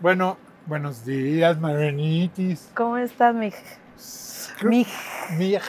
[0.00, 2.70] Bueno, buenos días, Marenitis.
[2.74, 3.52] ¿Cómo estás, mij?
[4.62, 4.86] Mij.
[5.36, 5.60] Mij.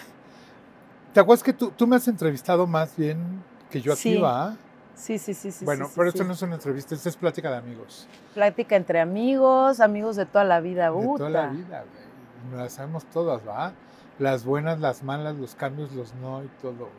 [1.13, 4.55] ¿Te acuerdas que tú, tú me has entrevistado más bien que yo aquí, Sí, va?
[4.93, 5.65] Sí, sí, sí, sí.
[5.65, 8.07] bueno, sí, sí, pero esto no es una entrevista, esto es plática de amigos.
[8.33, 10.91] Plática entre amigos, amigos de toda la vida.
[10.91, 12.51] De toda la vida, güey.
[12.51, 13.73] Nos las sabemos todas, ¿va?
[14.19, 16.89] Las buenas, las malas, los cambios, los no y todo.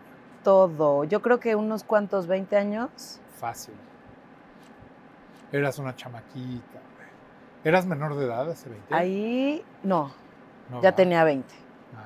[0.43, 1.05] Todo.
[1.05, 3.21] Yo creo que unos cuantos, 20 años.
[3.39, 3.75] Fácil.
[5.53, 6.81] Eras una chamaquita.
[7.65, 8.95] ¿Eras menor de edad hace 20?
[8.95, 10.13] Ahí, no,
[10.71, 10.97] No, ya ¿va?
[10.97, 11.47] tenía 20.
[11.95, 12.05] Ah.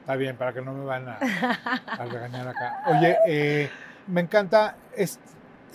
[0.00, 2.84] Está bien, para que no me van a, a regañar acá.
[2.86, 3.70] Oye, eh,
[4.06, 5.18] me encanta es-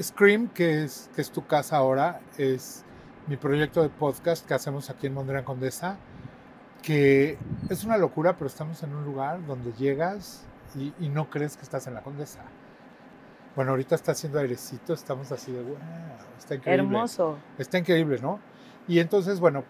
[0.02, 2.84] Scream, que es, que es tu casa ahora, es
[3.28, 5.98] mi proyecto de podcast que hacemos aquí en Mondrian Condesa,
[6.86, 7.40] que
[7.70, 10.44] es una locura, pero estamos en un lugar donde llegas
[10.76, 12.42] y, y no crees que estás en la Condesa.
[13.56, 15.78] Bueno, ahorita está haciendo airecito, estamos así de, wow,
[16.38, 16.84] está increíble.
[16.84, 17.38] Hermoso.
[17.58, 18.40] Está increíble, ¿no?
[18.88, 19.64] Y entonces, bueno,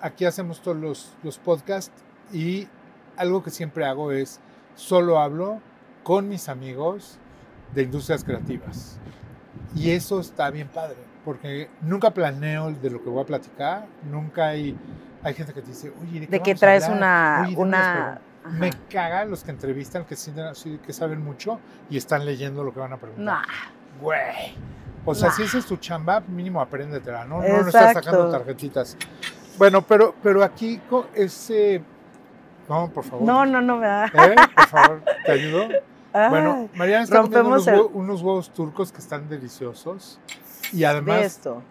[0.00, 2.66] aquí hacemos todos los, los podcasts y
[3.16, 4.40] algo que siempre hago es
[4.74, 5.60] solo hablo
[6.02, 7.18] con mis amigos
[7.74, 8.98] de industrias creativas.
[9.76, 14.48] Y eso está bien padre, porque nunca planeo de lo que voy a platicar, nunca
[14.48, 14.76] hay,
[15.26, 16.98] hay gente que te dice, oye, ¿de qué, De a traes hablar?
[16.98, 17.40] una.
[17.46, 18.22] Oye, ¿de una las preguntas?".
[18.60, 18.78] Me ajá.
[18.90, 20.14] caga los que entrevistan, que
[20.78, 21.58] que saben mucho
[21.90, 23.24] y están leyendo lo que van a preguntar.
[23.24, 23.42] Nah,
[24.00, 24.54] Güey.
[25.04, 25.34] O sea, Nah.
[25.34, 27.40] si esa es tu chamba, mínimo apréndetela, ¿no?
[27.40, 28.30] No, no estás sacando Exacto.
[28.38, 28.96] tarjetitas.
[29.58, 30.78] Bueno, pero, pero aquí
[31.14, 31.82] ese...
[32.68, 33.22] No, por favor.
[33.26, 34.06] no, no, no me da.
[34.06, 34.34] ¿Eh?
[34.54, 35.68] Por favor, ¿te ayudo?
[36.12, 40.18] Bueno, Ay, Mariana está comiendo unos, rompemos hue- unos huevos turcos que están deliciosos.
[40.72, 41.62] Y además, esto.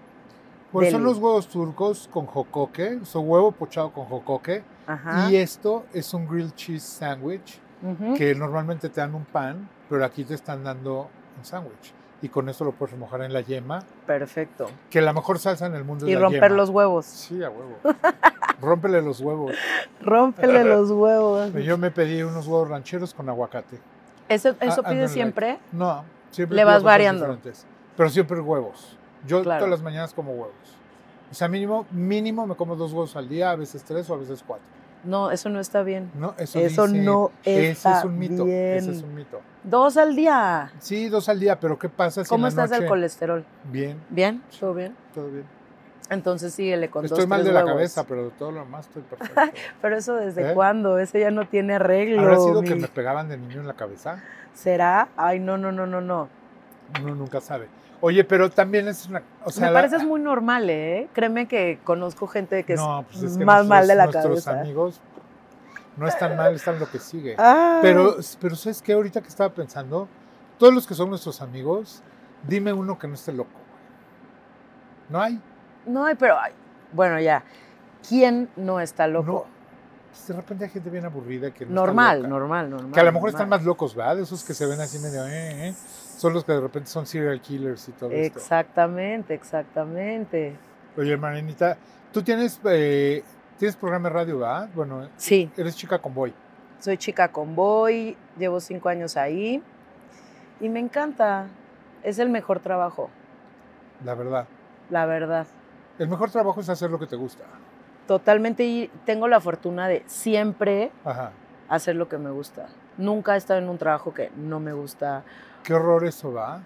[0.81, 4.63] Pues son los huevos turcos con jocoque, huevo pochado con jocoque.
[4.87, 5.29] Ajá.
[5.31, 8.13] Y esto es un grilled cheese sandwich ujú.
[8.15, 11.93] que normalmente te dan un pan, pero aquí te están dando un sándwich.
[12.21, 14.67] Y con eso lo puedes remojar en la yema, Perfecto.
[14.89, 16.55] que la mejor salsa en el mundo Y es la romper yema.
[16.55, 17.05] los huevos.
[17.05, 17.77] Sí, a huevo.
[18.61, 19.53] Rómpele los huevos.
[20.01, 21.53] Rómpele los huevos.
[21.53, 23.79] Yo me pedí unos huevos rancheros con aguacate.
[24.29, 25.13] ¿Eso, Ah, eso don't pides like.
[25.13, 25.59] siempre?
[25.71, 27.38] No, siempre Le vas variando.
[27.97, 28.97] Pero siempre huevos.
[29.28, 29.59] Yo Claro.
[29.66, 30.53] todas las mañanas como huevos.
[31.31, 34.18] O sea, mínimo, mínimo me como dos huevos al día, a veces tres o a
[34.18, 34.66] veces cuatro.
[35.03, 36.09] No, eso no está bien.
[36.16, 38.44] No, eso, Eso dice- no Ese está es un mito.
[38.46, 38.78] bien.
[38.78, 39.40] Ese es un mito.
[39.63, 40.72] Dos al día.
[40.80, 43.46] Sí, dos al día, pero ¿qué pasa si ¿Cómo en la estás del noche- colesterol?
[43.72, 44.41] Bien, ¿Bien?
[44.59, 44.96] ¿Todo bien?
[45.13, 45.46] todo bien.
[46.09, 47.74] Entonces síguele con Estoy dos, mal de la huevos.
[47.74, 49.34] cabeza, pero de todo lo demás estoy perfecto.
[49.81, 50.53] Pero eso desde ¿Eh?
[50.53, 51.00] cuándo?
[51.00, 52.22] Ese ya no tiene arreglo.
[52.22, 54.22] ¿Habrá sido que mi- me pegaban de niño en la cabeza?
[54.53, 55.09] ¿Será?
[55.18, 56.30] Ay, no, no, no, no, no.
[57.02, 57.68] Uno nunca sabe.
[58.01, 59.23] Oye, pero también es una...
[59.44, 61.09] O sea, Me la- pareces muy normal, ¿eh?
[61.13, 64.44] Créeme que conozco gente que no, es, pues es que más mal de la nuestros
[64.44, 64.61] cabeza.
[64.61, 65.01] amigos
[65.97, 67.35] no están mal, están lo que sigue.
[67.38, 67.79] Ay.
[67.81, 68.94] Pero, pero ¿sabes qué?
[68.94, 70.07] Ahorita que estaba pensando,
[70.59, 72.03] todos los que son nuestros amigos,
[72.47, 73.50] dime uno que no esté loco.
[75.09, 75.39] ¿No hay?
[75.85, 76.38] No, ay, pero...
[76.39, 76.51] ay,
[76.91, 77.44] bueno, ya.
[78.07, 79.47] ¿Quién no está loco?
[79.47, 79.56] No.
[80.12, 82.29] Pues de repente hay gente bien aburrida que no está normal, loca.
[82.29, 82.91] normal, normal.
[82.91, 84.19] Que a lo mejor están más locos, ¿verdad?
[84.19, 85.25] Esos que se ven así medio...
[85.25, 85.75] eh, eh.
[86.17, 88.39] Son los que de repente son serial killers y todo esto.
[88.39, 90.55] Exactamente, exactamente.
[90.97, 91.77] Oye, Marinita,
[92.13, 93.23] tú tienes, eh,
[93.57, 94.69] tienes programa de radio, ¿verdad?
[94.73, 96.33] Bueno, Sí, eres chica con boy.
[96.79, 99.61] soy chica con boy, llevo cinco años ahí
[100.59, 101.47] y me encanta.
[102.03, 103.09] Es el mejor trabajo,
[104.03, 104.45] La verdad.
[104.91, 105.47] la verdad.
[105.97, 107.43] El mejor trabajo es hacer lo que te gusta.
[108.07, 111.31] Totalmente y tengo la fortuna de siempre Ajá.
[111.67, 112.67] hacer lo que me gusta.
[112.97, 115.23] Nunca he estado en un trabajo que no me gusta.
[115.65, 116.61] Qué horror eso, ¿va?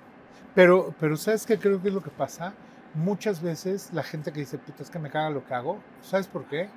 [0.53, 2.53] Pero, pero ¿sabes qué creo que es lo que pasa?
[2.93, 6.27] Muchas veces la gente que dice, puta, es que me caga lo que hago, ¿sabes
[6.27, 6.69] por qué?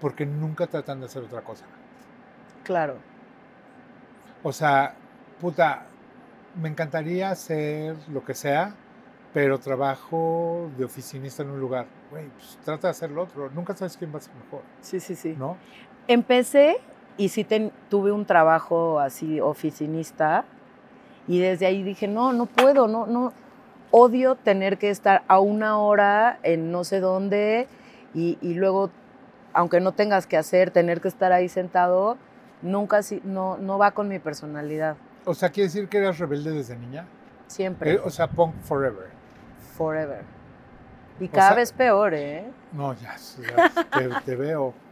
[0.00, 1.64] Porque nunca tratan de hacer otra cosa.
[2.64, 2.96] Claro,
[4.44, 4.94] O sea,
[5.40, 5.86] puta,
[6.60, 8.74] me encantaría hacer lo que sea,
[9.32, 11.86] pero trabajo de oficinista en un lugar.
[12.10, 13.48] Güey, pues trata de hacer lo otro.
[13.50, 15.34] Nunca sabes quién va a ser mejor, sí, sí, sí.
[15.38, 15.56] ¿no?
[16.08, 16.78] Empecé
[17.16, 20.44] y sí ten- tuve un trabajo así oficinista
[21.28, 23.32] y desde ahí dije, no, no puedo, no, no,
[23.90, 27.68] odio tener que estar a una hora en no sé dónde
[28.14, 28.90] y, y luego,
[29.52, 32.16] aunque no tengas que hacer, tener que estar ahí sentado,
[32.62, 36.76] nunca, no, no va con mi personalidad, O sea, quiere decir que eras rebelde desde
[36.76, 37.06] niña.
[37.46, 39.08] siempre, Eh, o sea, punk forever.
[39.76, 40.22] forever.
[41.20, 42.44] Y cada sea- vez peor, ¿eh?
[42.72, 44.72] No, ya, ya, te, te veo.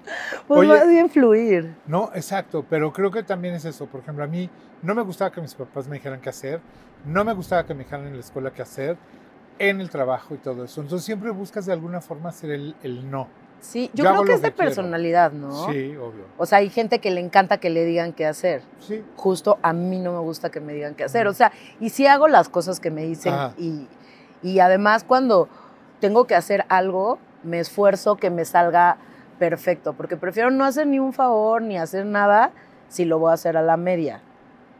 [0.48, 1.74] Pues Oye- más bien fluir.
[1.86, 3.86] No, exacto, pero creo que también es eso.
[3.86, 4.48] Por ejemplo, a mí
[4.82, 6.60] no me gustaba que mis papás me dijeran qué hacer,
[7.04, 8.96] no me gustaba que me dijeran en la escuela qué hacer,
[9.58, 10.80] en el trabajo y todo eso.
[10.80, 13.28] Entonces siempre buscas de alguna forma hacer el, el no.
[13.60, 15.66] Sí, yo, creo que es de que personalidad, ¿no?
[15.70, 16.24] Sí, obvio.
[16.38, 18.62] O sea, hay gente que le encanta que le digan qué hacer.
[18.80, 19.04] Sí.
[19.16, 21.26] Justo a mí no me gusta que me digan qué hacer.
[21.28, 23.52] O sea, y sí hago las cosas que me dicen Ajá.
[23.58, 23.86] y,
[24.42, 25.48] y además cuando
[26.00, 28.96] tengo que hacer algo, me esfuerzo que me salga
[29.38, 32.50] perfecto, porque prefiero no hacer ni un favor ni hacer nada
[32.88, 34.20] si lo voy a hacer a la media,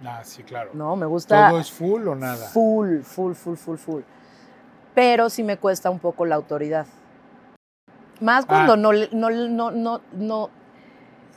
[0.04, 0.70] Ah, sí, claro.
[0.74, 0.96] ¿no?
[0.96, 2.46] Me gusta ¿Todo es full o nada?
[2.48, 4.02] full, full, full, full, full.
[4.94, 6.86] Pero sí me cuesta un poco la autoridad.
[8.20, 8.76] Más cuando Ah.
[8.76, 10.50] no, le- no, no, no, no,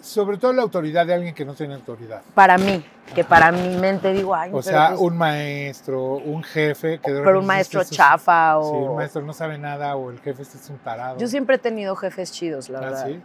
[0.04, 2.22] Sobre todo la autoridad de alguien que no tiene autoridad.
[2.36, 2.84] para mí,
[3.16, 3.30] que Ajá.
[3.30, 7.46] para mi mente digo, ay, O pero sea, un maestro, un jefe que pero un
[7.46, 8.90] maestro chafa Sí, o...
[8.92, 11.18] un maestro no sabe nada o el jefe este es un tarado.
[11.20, 13.08] Yo siempre he tenido jefes chidos, la ¿Ah, verdad.
[13.08, 13.22] sí?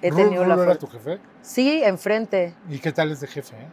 [0.00, 1.18] He ¿Ru- tenido la Rulo era tu jefe?
[1.42, 2.54] Sí, enfrente.
[2.70, 3.54] ¿Y qué tal es de jefe?
[3.54, 3.66] eh?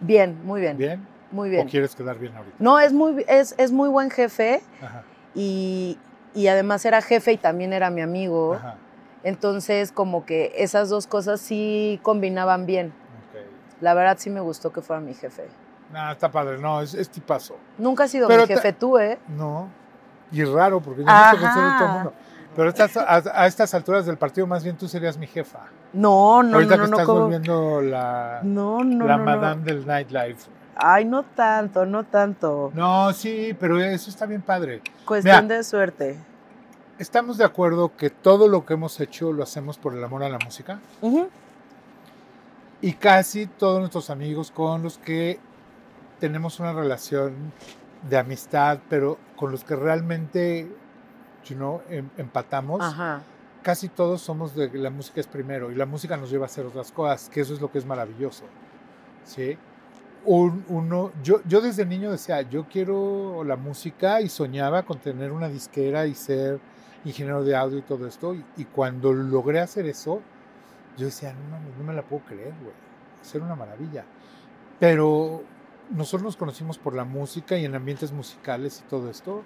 [0.00, 0.76] Bien, muy bien.
[0.78, 1.06] ¿Bien?
[1.30, 1.68] Muy ¿O bien.
[1.68, 2.56] quieres quedar bien ahorita?
[2.58, 5.02] No, es muy, es, es muy buen jefe Ajá,
[5.34, 5.98] y,
[6.34, 8.54] y además era jefe y también era mi amigo.
[8.54, 8.76] ajá,
[9.28, 12.94] Entonces, como que esas dos cosas sí combinaban bien.
[13.82, 15.46] La verdad sí me gustó que fuera mi jefe.
[15.92, 17.56] No, está padre, no, es, es tipazo.
[17.76, 19.18] Nunca has sido Pero mi jefe tú, ¿eh?
[19.28, 19.68] No,
[20.32, 22.12] y raro, porque yo no estoy con todo el mundo.
[22.56, 25.60] Pero estas- a, a estas alturas del partido, más bien tú serías mi jefa.
[25.92, 29.36] No, no, Ahorita no, que no, estás volviendo la, No, no, la no, no.
[29.36, 30.48] madame del nightlife.
[30.74, 32.70] Ay, no tanto, no tanto.
[32.74, 34.80] No, sí, pero eso está bien padre.
[35.04, 35.56] Cuestión Mira.
[35.58, 36.18] de suerte.
[36.98, 40.28] ¿Estamos de acuerdo que todo lo que hemos hecho lo hacemos por el amor a
[40.28, 40.80] la música?
[42.80, 45.38] Y casi todos nuestros amigos con los que
[46.18, 47.34] tenemos una relación
[48.08, 50.68] de amistad, pero con los que realmente,
[51.46, 53.22] you know, em- empatamos, Ajá.
[53.62, 56.46] casi todos somos de que la música es primero y la música nos lleva a
[56.46, 58.44] hacer otras cosas, que eso es lo que es maravilloso.
[59.24, 59.56] ¿sí?
[60.24, 65.30] Un- uno, yo, yo desde niño decía, yo quiero la música y soñaba con tener
[65.32, 66.58] una disquera y ser
[67.04, 68.34] ingeniero de audio y todo esto.
[68.34, 70.20] Y, y cuando logré hacer eso,
[70.96, 72.74] yo decía, no, mames, no me la puedo creer, güey.
[73.22, 74.04] Ser una maravilla.
[74.78, 75.42] Pero
[75.90, 79.42] nosotros nos conocimos por la música y en ambientes musicales y todo esto.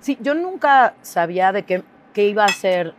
[0.00, 1.82] Sí, yo nunca sabía de qué,
[2.12, 2.94] qué iba a hacer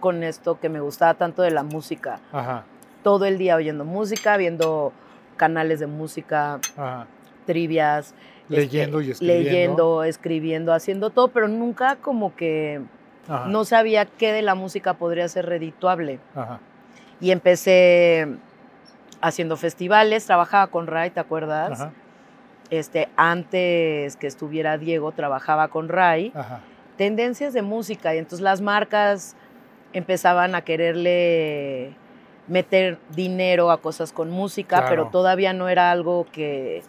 [0.00, 2.20] con esto que me gustaba tanto de la música.
[2.32, 2.64] Ajá,
[3.02, 4.92] Todo el día oyendo música, viendo
[5.36, 7.06] canales de música, ajá.
[7.46, 8.14] trivias.
[8.48, 9.42] este, Leyendo y escribiendo.
[9.50, 12.82] Leyendo, escribiendo, haciendo todo, pero nunca como que
[13.28, 16.18] Ajá, no sabía qué de la música podría ser redituable.
[16.34, 16.60] ajá.
[17.20, 18.28] Y empecé
[19.22, 21.80] haciendo festivales, trabajaba con Ray, ¿te acuerdas?
[21.80, 21.92] Ajá,
[22.70, 26.32] Este, antes que estuviera Diego, trabajaba con Ray.
[26.34, 26.60] ajá.
[26.96, 29.36] tendencias de música y entonces las marcas
[29.92, 31.92] empezaban a quererle
[32.48, 34.88] meter dinero a cosas con música, Claro.
[34.88, 36.82] pero todavía no era algo que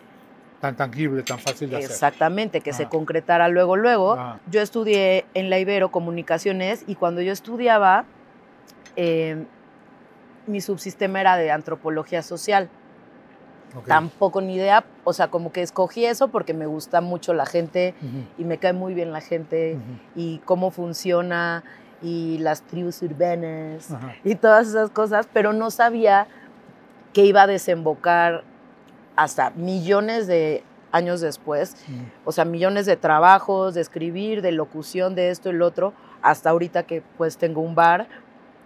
[0.62, 1.92] Tan tangible, tan fácil de hacer.
[1.92, 2.89] exactamente que se Ajá.
[2.89, 4.13] concretara luego luego.
[4.13, 4.39] Ajá.
[4.50, 8.06] Yo estudié en la Ibero comunicaciones y cuando yo estudiaba
[8.95, 9.45] eh,
[10.48, 12.69] mi subsistema era de antropología social.
[13.86, 17.94] Tampoco ni idea, o sea, como que escogí eso porque me gusta mucho la gente
[18.01, 20.00] Ujú, y me cae muy bien la gente ujú.
[20.15, 21.63] y cómo funciona
[22.01, 23.89] y las tribus urbanas
[24.24, 26.27] y todas esas cosas, pero no sabía
[27.13, 28.44] que iba a desembocar
[29.18, 31.75] hasta millones de años después,
[32.24, 36.50] o sea, millones de trabajos, de escribir, de locución, de esto y lo otro, hasta
[36.50, 38.08] ahorita que pues tengo un bar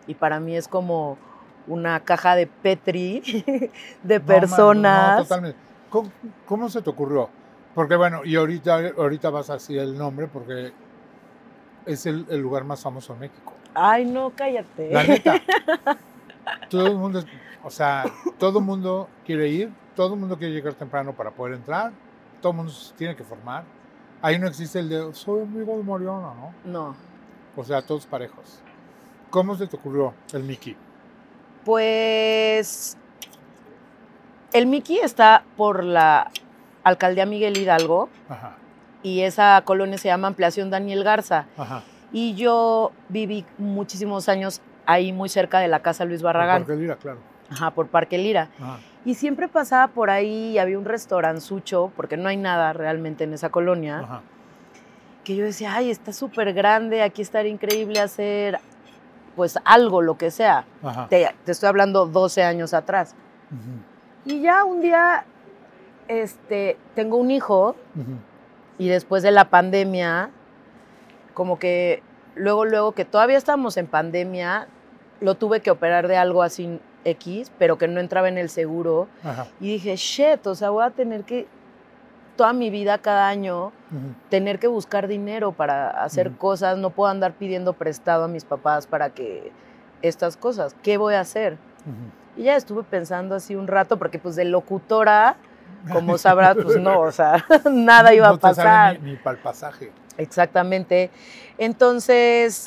[0.08, 1.18] y para mí es como
[1.68, 3.22] una caja de Petri
[4.04, 5.18] de No, man, personas.
[5.18, 5.58] no, totalmente.
[5.90, 6.12] ¿Cómo,
[6.46, 7.30] cómo se te ocurrió?
[7.74, 10.72] Porque bueno, y ahorita, ahorita vas a decir el nombre porque
[11.86, 13.54] es el, el lugar más famoso en México.
[13.74, 14.92] Ay, no, cállate.
[14.92, 15.42] La neta.
[16.70, 17.24] todo el mundo,
[17.64, 18.06] o sea,
[18.38, 21.92] todo el mundo quiere ir, todo el mundo quiere llegar temprano para poder entrar,
[22.42, 23.64] todo el mundo se tiene que formar.
[24.22, 26.54] Ahí no existe el de soy amigo de Mariana, ¿no?
[26.66, 26.96] No.
[27.56, 28.62] O sea, todos parejos.
[29.30, 30.76] ¿Cómo se te ocurrió el Mickey?
[31.66, 32.98] Pues
[34.54, 36.30] el Mickey está por la
[36.84, 38.56] alcaldía Miguel Hidalgo Ajá,
[39.04, 41.46] y esa colonia se llama Ampliación Daniel Garza.
[41.58, 41.84] ajá.
[42.14, 46.76] Y yo viví muchísimos años ahí muy cerca de la casa Luis Por Barragán, Parque
[46.82, 47.20] Lira, claro.
[47.50, 48.50] Ajá, por Parque Lira.
[48.60, 53.24] Ajá, Y siempre pasaba por ahí y había un restauranzucho, porque no hay nada realmente
[53.24, 54.22] en esa colonia, ajá.
[55.24, 58.60] que yo decía, ay, está súper grande, aquí estaría increíble hacer
[59.36, 60.66] pues algo, lo que sea.
[61.10, 63.16] Te, te estoy hablando 12 años atrás.
[64.26, 65.26] Y ya un día,
[66.08, 68.18] este, tengo un hijo ujú.
[68.78, 70.30] y después de la pandemia,
[71.34, 72.04] como que
[72.36, 74.68] luego, luego que todavía estábamos en pandemia,
[75.22, 79.08] lo tuve que operar de algo así X, pero que no entraba en el seguro.
[79.24, 81.48] Ajá, Y dije, shit, o sea, voy a tener que,
[82.36, 83.72] toda mi vida, cada año,
[84.30, 86.78] tener que buscar dinero para hacer cosas.
[86.78, 89.52] No puedo andar pidiendo prestado a mis papás para que
[90.02, 90.76] estas cosas.
[90.82, 91.58] ¿Qué voy a hacer?
[92.36, 95.36] Y ya estuve pensando así un rato, porque pues de locutora,
[95.92, 99.00] como sabrás, pues no, o sea, nada iba No a te sale pasar.
[99.02, 99.92] Ni, para el pasaje.
[100.18, 101.12] Exactamente.
[101.58, 102.66] Entonces,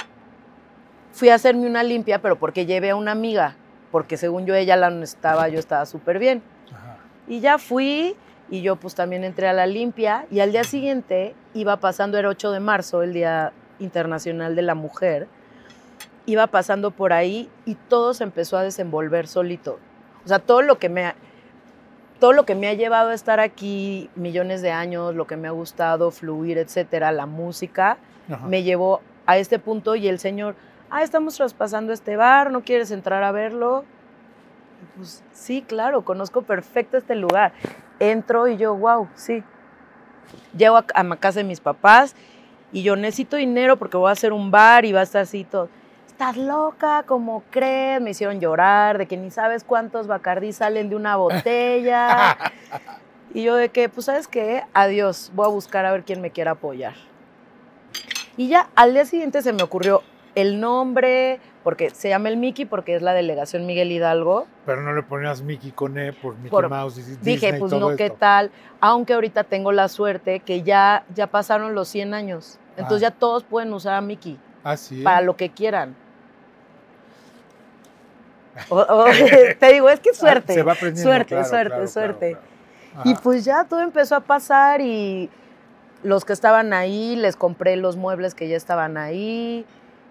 [1.12, 3.56] fui a hacerme una limpia, pero porque llevé a una amiga,
[3.94, 6.42] porque según yo ella la necesitaba, yo estaba súper bien.
[6.74, 6.96] Ajá.
[7.28, 8.16] Y ya fui
[8.50, 12.28] y yo pues también entré a la limpia y al día siguiente iba pasando, era
[12.28, 15.28] 8 de marzo, el Día Internacional de la Mujer,
[16.26, 19.78] iba pasando por ahí y todo se empezó a desenvolver solito.
[20.24, 21.14] O sea, todo lo que me ha,
[22.18, 25.46] todo lo que me ha llevado a estar aquí millones de años, lo que me
[25.46, 27.98] ha gustado, fluir, etcétera, la música,
[28.28, 28.44] Ajá.
[28.48, 30.56] me llevó a este punto y el señor,
[30.90, 33.84] ah, estamos traspasando este bar, ¿no quieres entrar a verlo?
[34.82, 37.52] Y Pues sí, claro, conozco perfecto este lugar.
[37.98, 39.42] Entro y yo, wow, sí.
[40.56, 42.14] Llego a, a casa de mis papás
[42.72, 45.44] y yo necesito dinero porque voy a hacer un bar y va a estar así
[45.44, 45.68] todo.
[46.06, 48.00] Estás loca, ¿cómo crees?
[48.00, 52.36] Me hicieron llorar de que ni sabes cuántos Bacardí salen de una botella.
[53.32, 54.62] y yo de que, pues, ¿sabes qué?
[54.74, 56.94] Adiós, voy a buscar a ver quién me quiera apoyar.
[58.36, 60.02] Y ya al día siguiente se me ocurrió
[60.34, 64.46] el nombre, porque se llama el Mickey porque es la delegación Miguel Hidalgo.
[64.66, 66.96] Pero no le ponías Mickey con E por Mickey Por- Mouse.
[66.96, 68.50] Disney Dije, y pues todo no, ¿qué tal?
[68.80, 72.58] Aunque ahorita tengo la suerte que ya, ya pasaron los 100 años.
[72.76, 73.10] Entonces Ah.
[73.10, 75.02] ya todos pueden usar a Mickey Ah, sí.
[75.02, 75.94] para lo que quieran.
[78.68, 79.04] O- o-
[79.58, 80.54] te digo, es que Ah, suerte.
[80.54, 82.30] se va aprendiendo, suerte, claro, suerte, claro, suerte.
[82.32, 83.04] claro.
[83.08, 83.20] Y Ajá.
[83.22, 85.28] pues ya todo empezó a pasar y
[86.04, 89.64] los que estaban ahí, les compré los muebles que ya estaban ahí.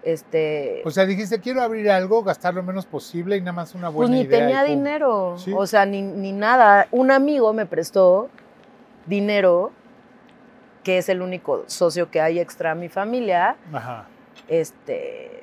[0.04, 3.86] Este, O sea, dijiste, quiero abrir algo, gastar lo menos posible y nada más una
[3.88, 4.38] pues buena ni idea.
[4.38, 4.68] y tenía pum.
[4.68, 5.52] dinero, Sí.
[5.56, 6.86] o sea, ni, ni nada.
[6.90, 8.28] Un amigo me prestó
[9.06, 9.72] dinero,
[10.82, 13.56] que es el único socio que hay extra a mi familia.
[13.72, 14.06] Ajá.
[14.48, 15.42] Este,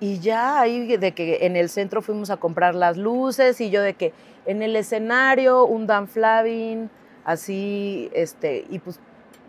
[0.00, 3.80] y ya ahí de que en el centro fuimos a comprar las luces y yo
[3.82, 4.12] de que
[4.46, 6.90] en el escenario un Dan Flavin,
[7.24, 9.00] así, este, y pues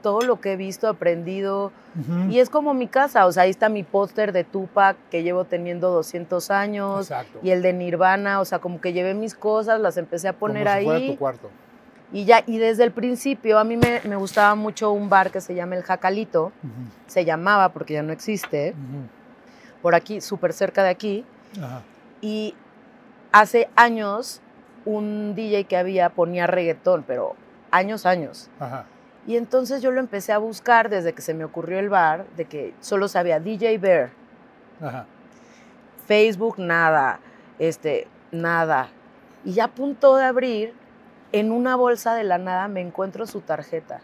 [0.01, 1.72] todo lo que he visto, aprendido.
[2.29, 5.44] Y es como mi casa, o sea, ahí está mi póster de Tupac que llevo
[5.46, 7.39] teniendo 200 años Exacto.
[7.44, 10.63] y el de Nirvana, o sea, como que llevé mis cosas, las empecé a poner
[10.65, 10.86] Como si ahí.
[10.86, 11.50] fuera tu cuarto.
[12.13, 15.41] Y ya, y desde el principio a mí me, me gustaba mucho un bar que
[15.41, 16.51] se llama El Jacalito,
[17.08, 18.74] se llamaba porque ya no existe,
[19.82, 21.25] por aquí, súper cerca de aquí.
[21.62, 21.82] Ajá.
[22.22, 22.56] Y
[23.32, 24.41] hace años
[24.86, 27.36] un DJ que había ponía reggaetón, pero
[27.72, 28.50] años, años.
[28.60, 28.86] Ajá.
[29.29, 32.45] Y entonces yo lo empecé a buscar desde que se me ocurrió el bar, de
[32.45, 34.09] que solo sabía DJ Bear,
[34.81, 35.05] Ajá.
[36.07, 37.19] Facebook nada,
[37.59, 38.89] este, nada.
[39.45, 40.74] Y ya a punto de abrir,
[41.31, 44.01] en una bolsa de la nada me encuentro su tarjeta.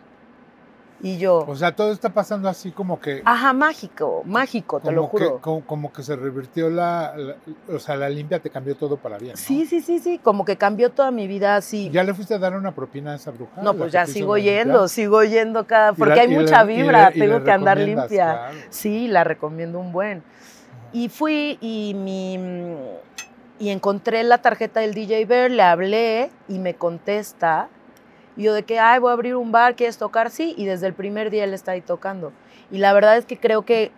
[1.06, 3.22] Y yo, O sea, todo está pasando así como que.
[3.26, 5.40] ajá, mágico, mágico, te lo como que- juro.
[5.40, 7.36] como, como que se revirtió la, la-
[7.76, 9.34] O sea, la limpia te cambió todo para bien.
[9.34, 9.38] ¿no?
[9.38, 11.92] Sí, sí, sí, sí, como que cambió toda mi vida así.
[11.92, 13.62] ¿Ya le fuiste a dar una propina a esa bruja?
[13.62, 17.44] No, pues ya sigo yendo, sigo yendo cada, porque la- hay mucha vibra, y tengo
[17.44, 18.08] que andar limpia.
[18.34, 18.58] claro.
[18.72, 20.24] Sí, la recomiendo un buen.
[20.92, 22.40] Y fui y mi
[23.60, 27.70] y encontré la tarjeta del DJ Bear, le hablé y me contesta.
[28.38, 30.30] Y yo de que, ay, voy a abrir un bar, ¿quieres tocar?
[30.30, 32.32] Sí, y desde el primer día él está ahí tocando.
[32.72, 33.92] Y la verdad es que creo que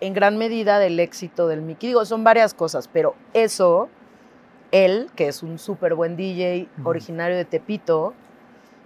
[0.00, 3.88] en gran medida del éxito del Mickey, digo, son varias cosas, pero eso,
[4.72, 8.14] él, que es un súper buen DJ originario de Tepito,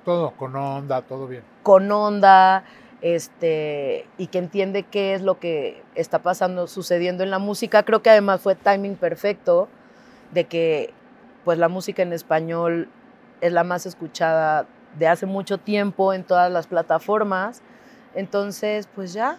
[0.05, 1.43] Todo con onda, todo bien.
[1.63, 2.65] con onda,
[3.01, 7.83] este, y que entiende qué es lo que está pasando, sucediendo en la música.
[7.83, 9.69] Creo que además fue timing perfecto
[10.33, 10.93] de que
[11.45, 12.89] pues la música en español
[13.41, 14.67] es la más escuchada
[14.99, 17.63] de hace mucho tiempo en todas las plataformas.
[18.15, 19.37] Entonces, pues ya,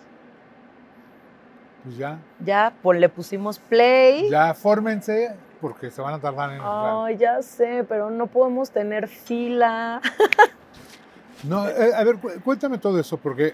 [1.84, 2.20] Pues ya.
[2.44, 4.30] ya, pues le pusimos play.
[4.30, 6.62] Ya fórmense porque se van a tardar en.
[6.64, 10.02] Ay, ya sé, pero no podemos tener fila.
[11.44, 13.54] No, eh, a ver, cu- cuéntame todo eso, porque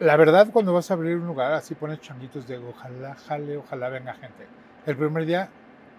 [0.00, 3.88] la verdad, cuando vas a abrir un lugar, así pones changuitos de ojalá, jale, ojalá
[3.88, 4.46] venga gente.
[4.84, 5.48] El primer día,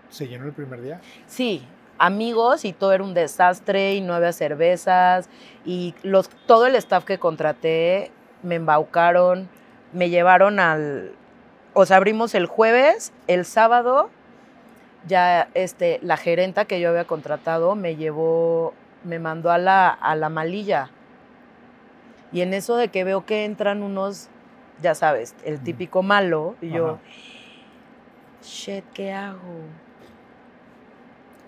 [0.10, 1.00] ¿se llenó el primer día?
[1.26, 1.66] Sí,
[2.00, 5.30] amigos y todo era un desastre y no había cervezas
[5.66, 8.12] y los, todo el staff que contraté
[8.44, 9.50] me embaucaron,
[9.94, 11.14] me llevaron al...
[11.74, 14.10] O sea, abrimos el jueves, el sábado
[15.08, 18.74] ya este, la gerenta que yo había contratado me llevó,
[19.04, 20.90] me mandó a la, a la malilla.
[22.32, 24.28] Y en eso de que veo que entran unos,
[24.82, 27.00] ya sabes, el típico malo, y yo, Ajá.
[28.44, 29.40] shit, ¿qué hago?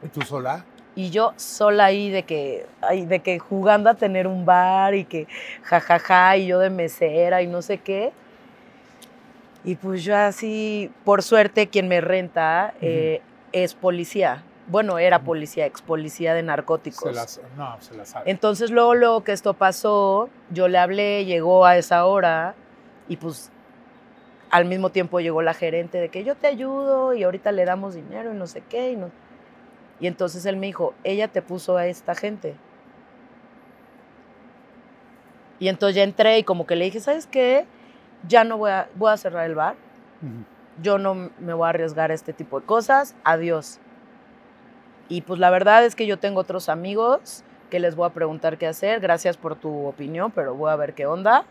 [0.04, 0.66] ¿Y tú sola?
[0.96, 5.06] Y yo sola ahí de que, ay, de que jugando a tener un bar y
[5.06, 5.28] que
[5.64, 8.12] jajaja y yo de mesera y no sé qué.
[9.64, 14.44] Y pues yo así, por suerte, quien me renta eh, es policía.
[14.68, 17.10] Bueno, era policía, ex policía de narcóticos.
[17.10, 18.30] Se las, no, se las sabe.
[18.30, 22.56] Entonces luego, luego que esto pasó, yo le hablé, llegó a esa hora
[23.08, 23.52] y pues
[24.52, 27.96] al mismo tiempo llegó la gerente de que yo te ayudo y ahorita le damos
[27.96, 28.92] dinero y no sé qué.
[28.92, 29.12] Y, no...
[30.00, 32.56] y entonces él me dijo, ella te puso a esta gente.
[35.60, 37.66] Y entonces ya entré y como que le dije, ¿sabes qué?
[38.28, 39.76] Ya no voy a, voy a cerrar el bar.
[40.82, 43.16] Yo no me voy a arriesgar a este tipo de cosas.
[43.26, 43.80] Adiós.
[45.10, 48.58] Y pues la verdad es que yo tengo otros amigos que les voy a preguntar
[48.58, 49.02] qué hacer.
[49.02, 51.44] Gracias por tu opinión, pero voy a ver qué onda.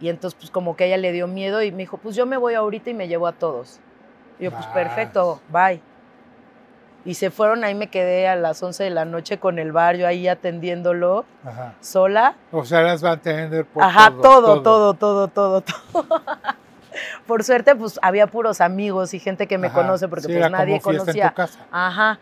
[0.00, 2.36] Y entonces, pues como que ella le dio miedo y me dijo, pues yo me
[2.36, 3.80] voy ahorita y me llevo a todos.
[4.38, 5.80] Y yo, pues perfecto, bye.
[7.04, 9.96] Y se fueron, ahí me quedé a las 11 de la noche con el bar,
[9.96, 11.74] yo ahí atendiéndolo, Ajá.
[11.80, 12.34] sola.
[12.52, 16.04] O sea, las va a tener por Ajá, todo, todo, todo, todo, todo.
[17.26, 19.76] Por suerte, pues había puros amigos y gente que me Ajá.
[19.80, 21.24] conoce porque Sí, pues era nadie como conocía.
[21.24, 21.60] En tu casa.
[21.70, 22.18] Ajá.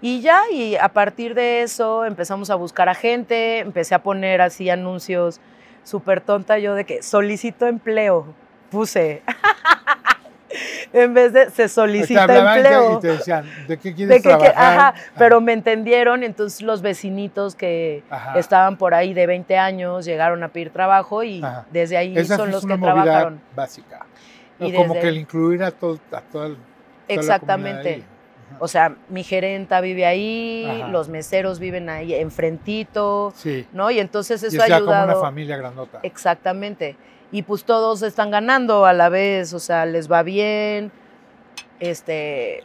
[0.00, 4.40] Y ya, y a partir de eso empezamos a buscar a gente, empecé a poner
[4.40, 5.40] así anuncios
[5.84, 8.26] súper tonta yo de que solicito empleo,
[8.70, 9.22] puse.
[10.92, 12.98] en vez de se solicita y te- empleo.
[12.98, 14.54] y te decían, ¿de qué De quieres que- trabajar?
[14.56, 18.38] ajá, pero me entendieron, entonces los vecinitos que Ajá.
[18.38, 21.66] estaban por ahí de 20 años llegaron a pedir trabajo y Ajá.
[21.70, 23.40] desde ahí Esa son es los una que movida trabajaron.
[23.56, 24.06] básica.
[24.60, 24.78] Y ¿no?
[24.78, 26.66] Como que el incluir a, todo, a toda, el- toda
[27.08, 27.88] la Exactamente.
[27.88, 28.04] ahí.
[28.54, 28.56] Ajá.
[28.60, 33.66] O sea, mi gerenta vive ahí, los meseros viven ahí enfrentito, Sí.
[33.72, 33.90] ¿no?
[33.90, 36.00] Y entonces Y eso es ha ya como una familia grandota.
[36.02, 36.96] Exactamente.
[37.32, 40.92] Y pues todos están ganando a la vez, o sea, les va bien,
[41.80, 42.62] este,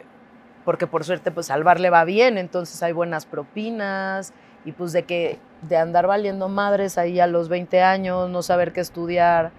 [0.64, 4.34] porque por suerte pues al bar le va bien, entonces hay buenas propinas
[4.66, 8.74] y pues de que de andar valiendo madres ahí a los 20 años, no saber
[8.74, 9.50] qué estudiar,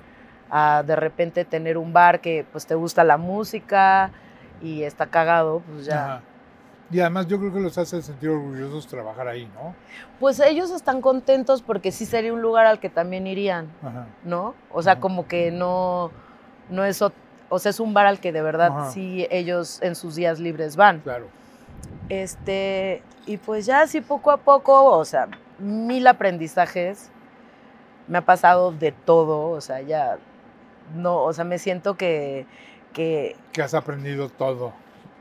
[0.51, 4.11] a de repente tener un bar que pues te gusta la música
[4.61, 6.21] y está cagado, pues ya.
[6.91, 9.75] Y además yo creo que los hace sentir orgullosos trabajar ahí, ¿no?
[10.19, 13.69] Pues ellos están contentos porque sí sería un lugar al que también irían.
[13.83, 14.07] Ajá.
[14.23, 14.55] ¿no?
[14.71, 15.01] O sea, Ajá.
[15.01, 16.11] como que no,
[16.69, 18.91] no es, o sea, es un bar al que de verdad Ajá.
[18.91, 21.01] sí ellos en sus días libres van.
[21.01, 21.27] Claro.
[22.09, 25.27] Este, y pues ya así poco a poco, o sea,
[25.59, 27.11] mil aprendizajes,
[28.07, 30.17] me ha pasado de todo, o sea, ya,
[30.95, 32.47] no, o sea, me siento que,
[32.93, 34.73] que Que has aprendido todo.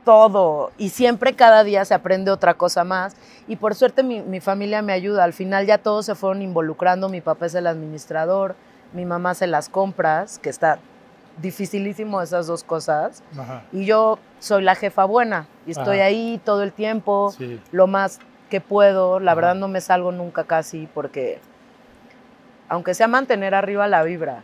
[0.05, 3.15] Todo y siempre cada día se aprende otra cosa más
[3.47, 7.09] y por suerte mi, mi familia me ayuda, al final ya todos se fueron involucrando,
[7.09, 8.55] mi papá es el administrador,
[8.93, 10.79] mi mamá hace las compras, que está
[11.41, 13.63] dificilísimo esas dos cosas Ajá.
[13.71, 16.05] y yo soy la jefa buena y estoy Ajá.
[16.07, 17.61] ahí todo el tiempo, Sí.
[17.71, 19.35] lo más que puedo, la Ajá.
[19.35, 21.39] verdad no me salgo nunca casi porque
[22.67, 24.43] aunque sea mantener arriba la vibra,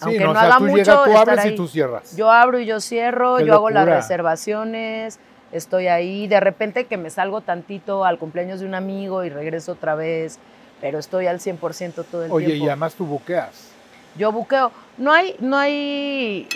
[0.00, 1.52] aunque Sí, no, o sea, haga tú mucho, llegas, tú abres ahí.
[1.52, 2.16] y tú cierras.
[2.16, 5.18] Yo abro y yo cierro, Qué yo hago las reservaciones,
[5.52, 6.28] estoy ahí.
[6.28, 10.38] De repente que me salgo tantito al cumpleaños de un amigo y regreso otra vez,
[10.80, 12.66] pero estoy al 100% todo el Oye, y tiempo.
[12.66, 13.70] además tú buqueas.
[14.16, 14.70] Yo buqueo.
[14.98, 16.48] No hay, no hay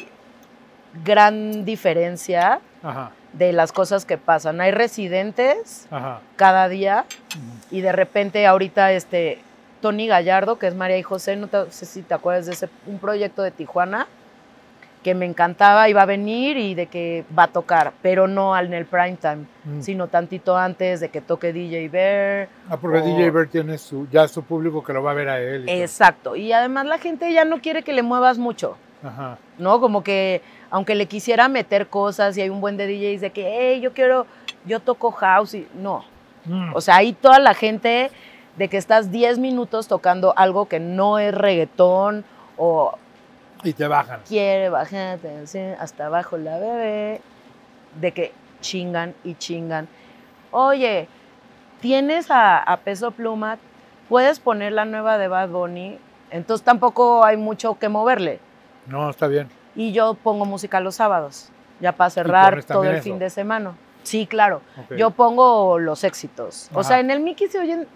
[1.04, 3.10] gran diferencia Ajá.
[3.32, 4.60] de las cosas que pasan.
[4.60, 6.20] Hay residentes Ajá.
[6.36, 7.04] cada día
[7.70, 9.42] y de repente ahorita este
[9.80, 12.68] Tony Gallardo, que es María y José, no te- sé si te acuerdas de ese,
[12.86, 14.06] un proyecto de Tijuana
[15.02, 18.74] que me encantaba, iba a venir y de que va a tocar, pero no en
[18.74, 19.80] el prime time, Mm.
[19.80, 22.48] sino tantito antes de que toque DJ Bear.
[22.68, 25.28] Ah, porque o- DJ Bird tiene su, ya su público que lo va a ver
[25.30, 25.62] a él.
[25.62, 25.76] y todo.
[25.76, 26.36] Exacto.
[26.36, 29.38] Y además la gente ya no quiere que le muevas mucho, Ajá.
[29.58, 29.80] ¿no?
[29.80, 33.48] Como que aunque le quisiera meter cosas y hay un buen de DJs de que,
[33.58, 34.26] hey, yo quiero,
[34.66, 36.04] yo toco house y no.
[36.44, 36.74] Mm.
[36.74, 38.10] O sea, ahí toda la gente
[38.60, 42.26] de que estás 10 minutos tocando algo que no es reggaetón
[42.58, 42.92] o
[43.64, 44.20] y te bajan.
[44.28, 47.22] quiere bajarte hasta abajo la bebé,
[47.98, 49.88] de que chingan y chingan.
[50.50, 51.08] Oye,
[51.80, 53.56] tienes a, a Peso Pluma,
[54.10, 55.98] puedes poner la nueva de Bad Bunny,
[56.30, 58.40] entonces tampoco hay mucho que moverle.
[58.86, 59.48] No, está bien.
[59.74, 61.48] Y yo pongo música los sábados,
[61.80, 63.04] ya para cerrar todo el eso.
[63.04, 63.72] fin de semana.
[64.02, 64.60] Sí, claro.
[64.98, 66.68] Yo pongo los éxitos.
[66.74, 67.86] O sea, en el Mickey se oyen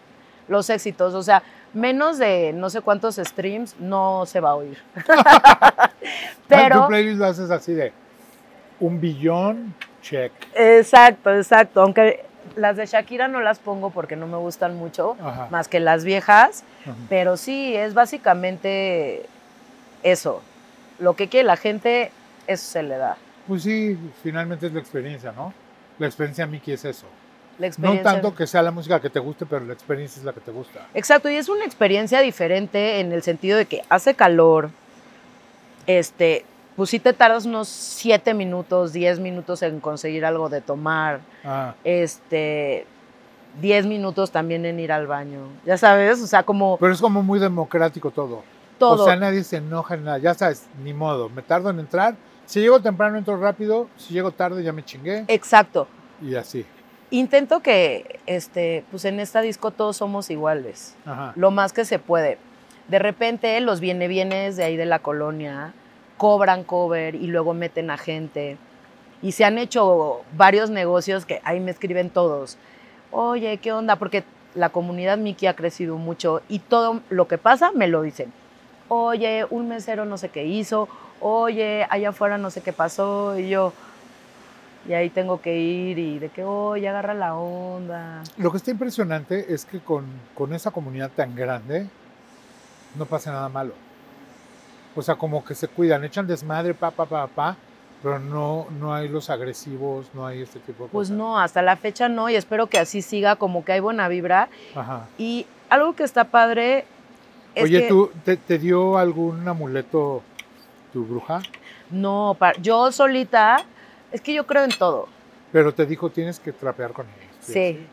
[0.48, 1.14] los éxitos.
[1.14, 4.78] O sea, menos de no sé cuántos streams no se va a oír.
[6.48, 6.82] Pero.
[6.82, 7.92] Tu playlist lo haces así de
[8.80, 10.32] un billón, check.
[10.54, 11.82] Exacto, exacto.
[11.82, 12.24] Aunque
[12.56, 15.48] las de Shakira no las pongo porque no me gustan mucho, Ajá.
[15.50, 16.64] más que las viejas.
[16.82, 16.94] Ajá.
[17.08, 19.26] Pero sí, es básicamente
[20.02, 20.42] eso.
[20.98, 22.12] Lo que quiere la gente,
[22.46, 23.16] eso se le da.
[23.48, 25.52] Pues sí, finalmente es la experiencia, ¿no?
[25.98, 27.06] La experiencia a Mickey es eso.
[27.58, 30.32] La No tanto que sea la música que te guste, pero la experiencia es la
[30.32, 30.86] que te gusta.
[30.94, 34.70] Exacto, y es una experiencia diferente en el sentido de que hace calor,
[35.86, 36.44] este,
[36.76, 41.20] pues sí te tardas unos 7 minutos, 10 minutos en conseguir algo de tomar.
[41.44, 42.86] Ah, Este,
[43.60, 45.46] 10 minutos también en ir al baño.
[45.64, 48.42] Ya sabes, o sea, como pero es como muy democrático todo.
[48.78, 49.04] todo.
[49.04, 50.18] O sea, nadie se enoja en nada.
[50.18, 51.28] Ya sabes, ni modo.
[51.28, 52.16] Me tardo en entrar.
[52.46, 53.88] Si llego temprano, entro rápido.
[53.96, 55.24] Si llego tarde, ya me chingué.
[55.28, 55.86] Exacto.
[56.20, 56.66] Y así.
[57.14, 60.96] Intento que, este, pues en esta disco todos somos iguales.
[61.06, 61.32] Ajá.
[61.36, 62.38] lo más que se puede.
[62.88, 65.72] De repente los viene bienes de ahí de la colonia
[66.16, 68.56] cobran cover y luego meten a gente.
[69.22, 72.58] Y se han hecho varios negocios que ahí me escriben todos.
[73.12, 73.94] Oye, ¿qué onda?
[73.94, 74.24] Porque
[74.56, 78.32] la comunidad Mickey ha crecido mucho y todo lo que pasa me lo dicen.
[78.88, 80.88] Oye, un mesero no sé qué hizo.
[81.20, 83.38] Oye, allá afuera no sé qué pasó.
[83.38, 83.72] Y yo,
[84.88, 88.22] y ahí tengo que ir y de que, oye, agarra la onda.
[88.36, 91.86] Lo que está impresionante es que con, con esa comunidad tan grande
[92.96, 93.74] no pasa nada malo.
[94.96, 97.56] O sea, como que se cuidan, echan desmadre, pa, pa, pa, pa,
[98.02, 101.16] pero no, no hay los agresivos, no hay este tipo de Pues cosas.
[101.16, 104.48] no, hasta la fecha no, y espero que así siga, como que hay buena vibra.
[104.74, 105.06] Ajá.
[105.18, 106.84] Y algo que está padre
[107.56, 110.22] es Oye, que ¿tú te, te dio algún amuleto
[110.92, 111.40] tu bruja?
[111.90, 113.64] no, yo solita,
[114.14, 115.08] es que yo creo en todo.
[115.50, 117.86] Pero te dijo tienes que trapear con y Sí.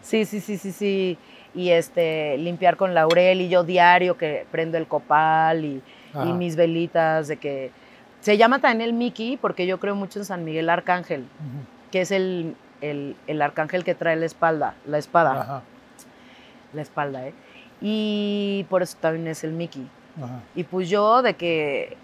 [0.00, 1.18] Sí, sí, sí, sí, sí.
[1.52, 5.82] Y este, limpiar con laurel y yo diario que prendo el copal y,
[6.34, 7.72] mis velitas de que...
[8.20, 11.26] Se llama también el Mickey porque yo creo mucho en San Miguel Arcángel,
[11.90, 15.62] que es el, el, el arcángel que trae la espalda, la espada, Ajá.
[16.72, 17.34] la espalda, ¿eh?
[17.80, 19.86] Y por eso también es el Mickey.
[20.16, 20.40] Ajá.
[20.54, 21.96] Y pues yo de que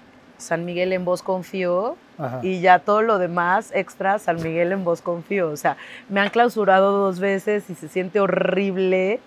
[0.43, 2.41] San Miguel en vos confío Ajá.
[2.43, 5.51] y ya todo lo demás extra, San Miguel en vos confío.
[5.51, 5.77] O sea,
[6.09, 9.21] me han clausurado dos veces y se siente horrible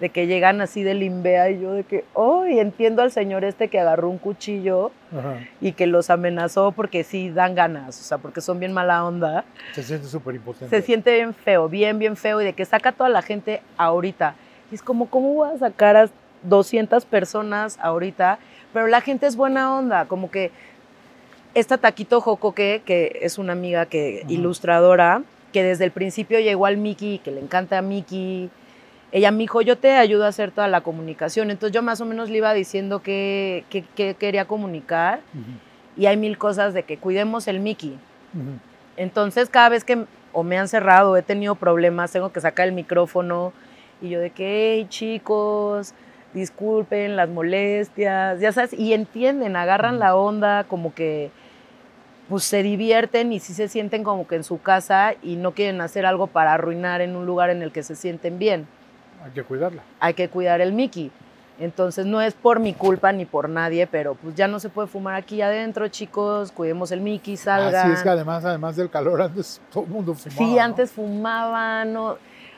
[0.00, 3.44] de que llegan así de limbea y yo de que, oh, y entiendo al señor
[3.44, 5.36] este que agarró un cuchillo Ajá.
[5.60, 9.44] y que los amenazó porque sí dan ganas, o sea, porque son bien mala onda.
[9.72, 10.76] Se siente súper impotente.
[10.76, 13.62] Se siente bien feo, bien, bien feo y de que saca a toda la gente
[13.76, 14.34] ahorita.
[14.72, 16.08] Y es como, ¿cómo voy a sacar a
[16.42, 18.40] 200 personas ahorita?
[18.72, 20.50] Pero la gente es buena onda, como que
[21.54, 26.78] esta Taquito Jocoque, que es una amiga que ilustradora, que desde el principio llegó al
[26.78, 28.50] Mickey, que le encanta a Mickey.
[29.12, 31.50] Ella me dijo, yo te ayudo a hacer toda la comunicación.
[31.50, 35.20] Entonces yo más o menos le iba diciendo qué qué quería comunicar.
[35.96, 37.98] Y hay mil cosas de que cuidemos el Mickey.
[38.34, 38.58] Ujú.
[38.96, 42.72] Entonces, cada vez que o me han cerrado, he tenido problemas, tengo que sacar el
[42.72, 43.52] micrófono
[44.00, 45.94] y yo de que, hey, chicos,
[46.34, 51.30] disculpen las molestias, ya sabes, y entienden, agarran la onda, como que
[52.28, 55.80] pues se divierten y sí se sienten como que en su casa y no quieren
[55.80, 58.66] hacer algo para arruinar en un lugar en el que se sienten bien.
[59.22, 59.82] Hay que cuidarla.
[60.00, 61.10] Hay que cuidar el Mickey.
[61.58, 64.88] Entonces no es por mi culpa ni por nadie, pero pues ya no se puede
[64.88, 67.74] fumar aquí adentro, chicos, cuidemos el Mickey, salgan.
[67.74, 70.38] Así es que además, además del calor, antes todo el mundo fumaba.
[70.38, 70.62] Sí, ¿no?
[70.62, 72.16] antes fumaban, no,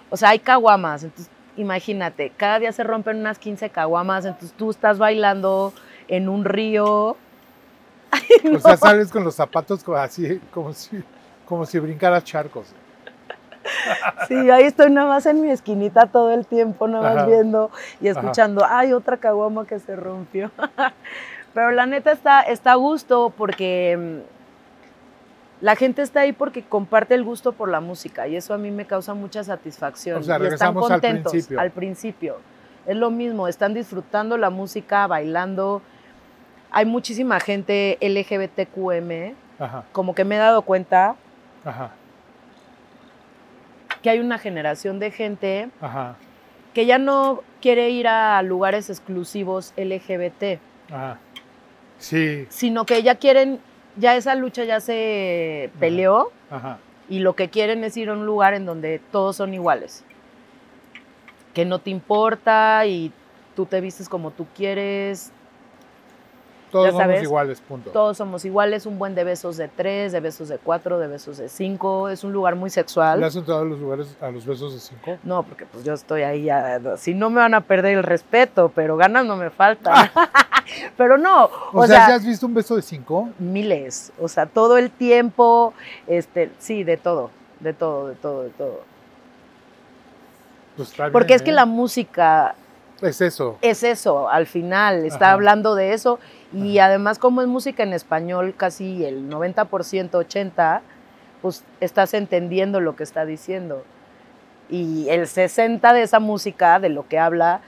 [0.08, 4.70] o sea, hay caguamas, entonces imagínate, cada día se rompen unas 15 caguamas, entonces tú
[4.70, 5.72] estás bailando
[6.08, 7.16] en un río.
[8.54, 11.02] O sea, sales con los zapatos así, como si,
[11.46, 12.68] como si brincaras charcos.
[14.28, 17.26] Sí, ahí estoy nada más en mi esquinita todo el tiempo, nada más Ajá.
[17.26, 20.50] viendo y escuchando, ay, otra caguama que se rompió.
[21.54, 24.33] Pero la neta está, está a gusto porque mm,
[25.64, 28.70] la gente está ahí porque comparte el gusto por la música y eso a mí
[28.70, 30.20] me causa mucha satisfacción.
[30.20, 31.58] O sea, y están regresamos al contentos principio.
[31.58, 32.36] al principio.
[32.84, 35.80] Es lo mismo, están disfrutando la música, bailando.
[36.70, 41.16] Hay muchísima gente LGBTQM, Ajá, como que me he dado cuenta
[41.64, 41.92] ajá,
[44.02, 46.16] que hay una generación de gente ajá,
[46.74, 51.18] que ya no quiere ir a lugares exclusivos LGBT, ajá.
[51.96, 53.60] Sí, sino que ya quieren,
[53.96, 56.78] ya esa lucha ya se peleó ajá.
[57.08, 60.04] y lo que quieren es ir a un lugar en donde todos son iguales.
[61.52, 63.12] Que no te importa y
[63.54, 65.32] tú te vistes como tú quieres,
[66.74, 67.90] Todos Ya somos iguales, punto.
[67.90, 71.36] todos somos iguales, un buen de besos de tres, de besos de cuatro, de besos
[71.38, 73.22] de cinco, es un lugar muy ¿Le sexual.
[73.22, 75.16] has entrado a los lugares, a los besos de cinco?
[75.22, 78.72] No, porque pues yo estoy ahí, ya, si no me van a perder el respeto,
[78.74, 80.10] pero ganas no me faltan.
[80.96, 81.50] pero no, O,
[81.82, 83.28] o, sea, sea, ¿sí has visto un beso de cinco?
[83.38, 85.74] miles, o sea, todo el tiempo,
[86.08, 88.80] este, sí, de todo, de todo, de todo, de todo.
[90.76, 91.54] Pues está Porque es que ¿eh?
[91.54, 92.56] la música
[93.04, 93.58] Es eso.
[93.60, 95.32] es eso, al final, está Ajá.
[95.34, 96.18] hablando de eso,
[96.54, 96.88] y Ajá.
[96.88, 100.80] además como es música en español, casi el 90%, 80%,
[101.42, 103.84] pues estás entendiendo lo que está diciendo.
[104.70, 107.60] Y el 60% de esa música, de lo que habla,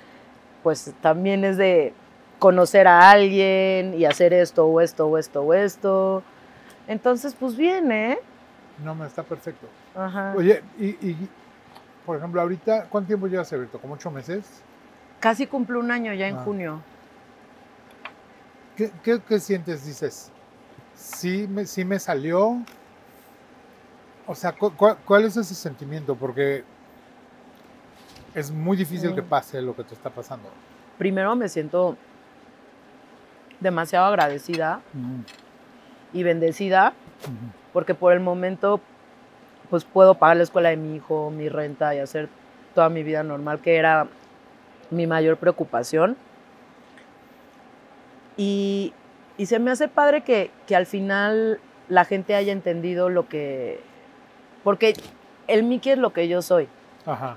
[0.62, 1.92] pues también es de
[2.38, 6.22] conocer a alguien y hacer esto o esto o esto o esto.
[6.88, 8.18] Entonces, pues bien, ¿eh?
[8.82, 9.66] No, me está perfecto.
[9.94, 10.32] Ajá.
[10.34, 11.28] Oye, y, y,
[12.06, 13.78] por ejemplo, ahorita, ¿cuánto tiempo llevas abierto?
[13.78, 14.62] ¿Como ocho meses?
[15.20, 16.42] Casi cumple un año ya en Ah.
[16.42, 16.80] junio.
[18.76, 19.86] ¿Qué, qué, qué sientes?
[19.86, 20.30] Dices,
[20.94, 22.58] sí me, sí me salió.
[24.26, 26.14] O sea, cu- cu- ¿cuál es ese sentimiento?
[26.14, 26.64] Porque
[28.34, 29.26] es muy difícil que Mm.
[29.28, 30.48] pase lo que te está pasando.
[30.98, 31.96] Primero me siento
[33.60, 34.80] demasiado agradecida
[36.12, 36.92] y bendecida
[37.72, 38.80] porque por el momento
[39.70, 42.28] pues puedo pagar la escuela de mi hijo, mi renta y hacer
[42.74, 44.06] toda mi vida normal, que era
[44.90, 46.16] mi mayor preocupación.
[48.36, 48.92] Y,
[49.38, 53.80] y se me hace padre que, que al final la gente haya entendido lo que...
[54.64, 54.94] Porque
[55.46, 56.68] el Mickey es lo que yo soy.
[57.06, 57.36] Ajá.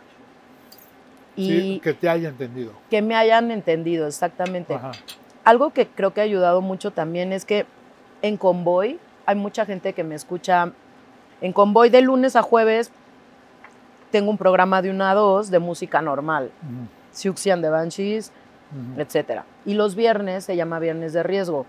[1.36, 2.74] Y Sí, que te haya entendido.
[2.90, 4.74] que me hayan entendido exactamente.
[4.74, 4.92] Ajá.
[5.46, 7.66] Algo que creo que ha ayudado mucho también es que
[8.22, 10.72] en Convoy hay mucha gente que me escucha.
[11.40, 12.92] En Convoy de lunes a jueves
[14.12, 16.52] tengo un programa de una a dos de música normal,
[17.12, 18.32] Siuxian de Banshees,
[18.98, 19.42] etc.
[19.66, 21.66] Y los viernes se llama Viernes de Riesgo.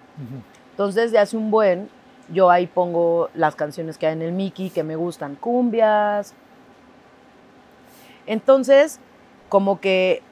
[0.73, 1.89] Entonces, desde hace un buen,
[2.33, 6.35] yo ahí pongo las canciones que hay en el Mickey que me gustan, cumbias.
[8.27, 9.01] Entonces,
[9.49, 10.23] como que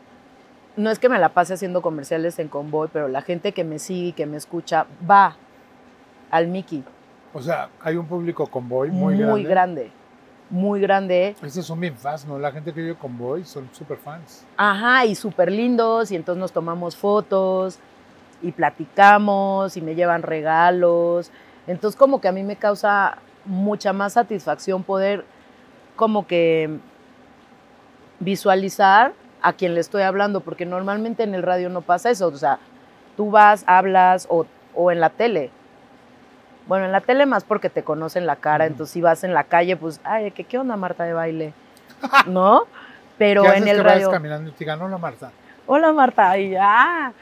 [0.76, 3.78] no es que me la pase haciendo comerciales en Convoy, pero la gente que me
[3.78, 5.36] sigue y que me escucha va
[6.30, 6.84] al Mickey.
[7.34, 9.48] O sea, hay un público convoy muy, Muy, grande.
[9.48, 9.90] grande.
[10.50, 11.36] Muy grande.
[11.42, 12.38] Esos son bien fans, ¿no?
[12.38, 14.46] La gente que vive convoy son súper fans.
[14.56, 16.10] Ajá, y súper lindos.
[16.10, 17.78] Y entonces nos tomamos fotos
[18.40, 21.30] y platicamos y me llevan regalos.
[21.66, 25.24] Entonces como que a mí me causa mucha más satisfacción poder
[25.96, 26.78] como que
[28.20, 32.28] visualizar a quien le estoy hablando, porque normalmente en el radio no pasa eso.
[32.28, 32.58] O sea,
[33.16, 35.50] tú vas, hablas o, o en la tele.
[36.68, 39.44] Bueno, en la tele más porque te conocen la cara, entonces si vas en la
[39.44, 41.54] calle, pues, ay, ¿qué, qué onda Marta de baile?
[42.26, 42.64] ¿No?
[43.16, 44.10] Pero ¿Qué en el que radio...
[44.10, 45.32] caminando y te digan, hola Marta?
[45.66, 47.12] Hola Marta, y ya.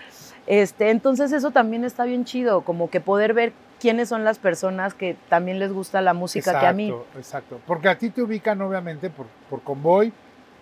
[0.46, 4.94] Este, entonces eso también está bien chido, como que poder ver quiénes son las personas
[4.94, 6.88] que también les gusta la música que a mí.
[6.88, 7.60] Exacto, Exacto.
[7.66, 10.12] Porque a ti te ubican obviamente por, por convoy,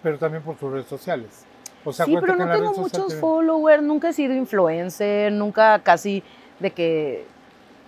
[0.03, 1.45] pero también por tus redes sociales.
[1.85, 6.23] O sea, sí, pero no tengo muchos followers, nunca he sido influencer, nunca casi
[6.61, 7.27] de que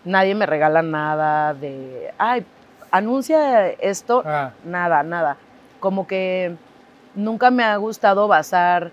[0.07, 2.47] nadie me regala nada, de, ay,
[2.91, 5.37] anuncia esto, Ah, nada, nada.
[5.81, 6.55] Como que
[7.15, 8.93] nunca me ha gustado basar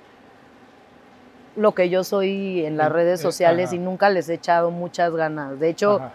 [1.55, 3.75] lo que yo soy en las En- redes eh, sociales ajá.
[3.75, 5.59] y nunca les he echado muchas ganas.
[5.59, 6.11] De hecho, ajá,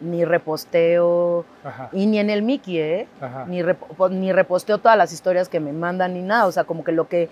[0.00, 3.08] ni reposteo, ajá, y ni en el Mickey, ¿eh?
[3.48, 3.62] Ni,
[4.10, 6.46] ni reposteo todas las historias que me mandan ni nada.
[6.46, 7.28] O sea, como que lo que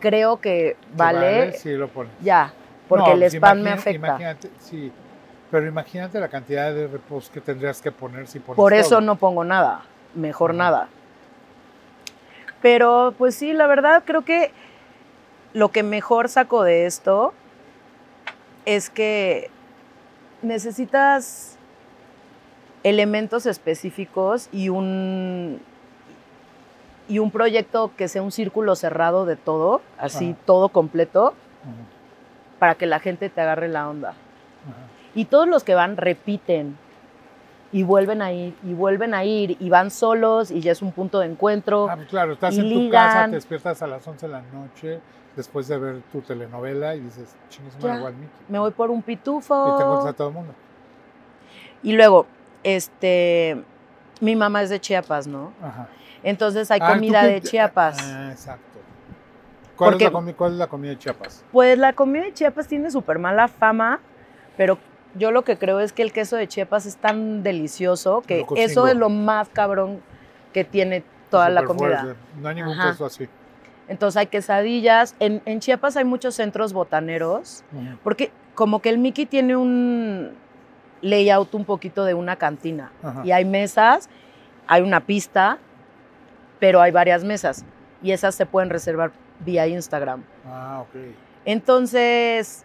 [0.00, 2.12] creo que vale, Sí, lo pones.
[2.20, 2.52] ya,
[2.88, 4.06] porque No, el pues spam me afecta.
[4.08, 4.92] Imagínate, sí.
[5.50, 9.00] Pero imagínate la cantidad de repost que tendrías que poner si pones Por eso todo.
[9.00, 9.82] no pongo nada,
[10.14, 10.88] mejor nada.
[12.62, 14.52] Pero pues sí, la verdad creo que
[15.52, 17.32] lo que mejor saco de esto
[18.64, 19.50] es que
[20.42, 21.56] necesitas
[22.82, 25.60] elementos específicos y un
[27.08, 31.34] y un proyecto que sea un círculo cerrado de todo, así todo completo,
[32.60, 34.14] para que la gente te agarre la onda.
[35.14, 36.76] Y todos los que van repiten
[37.72, 40.92] y vuelven a ir y vuelven a ir y van solos y ya es un
[40.92, 41.88] punto de encuentro.
[41.88, 45.00] Ah, pues claro, estás en tu casa, te despiertas a las 11 de la noche
[45.36, 48.28] después de ver tu telenovela y dices, chingues, me igual Mickey.
[48.48, 49.80] Me voy por un Y te pitufo.
[49.80, 50.52] encuentras a todo el mundo.
[51.82, 52.26] Y luego,
[52.64, 53.62] este,
[54.20, 55.52] mi mamá es de Chiapas, ¿no?
[55.62, 55.88] Ajá.
[56.22, 57.98] Entonces hay Ah, ¿tú comida de Chiapas.
[58.02, 58.64] Ah, exacto.
[59.76, 61.44] ¿Cuál, Porque- es la ¿Cuál es la comida de Chiapas?
[61.52, 64.00] Pues la comida de Chiapas tiene súper mala fama,
[64.56, 64.76] pero
[65.14, 68.86] yo lo que creo es que el queso de Chiapas es tan delicioso que eso
[68.86, 70.00] es lo más cabrón
[70.52, 72.02] que tiene toda la comida.
[72.02, 72.20] fuerte.
[72.40, 72.90] No hay ningún Ajá.
[72.90, 73.28] queso así.
[73.88, 75.16] Entonces hay quesadillas.
[75.18, 77.64] En, en Chiapas hay muchos centros botaneros,
[78.04, 80.32] porque como que el Mickey tiene un
[81.02, 82.92] layout un poquito de una cantina.
[83.02, 83.22] Ajá.
[83.24, 84.08] Y hay mesas,
[84.66, 85.58] hay una pista,
[86.60, 87.64] pero hay varias mesas.
[88.02, 90.22] Y esas se pueden reservar vía Instagram.
[90.46, 91.00] Ah, ok.
[91.44, 92.64] Entonces,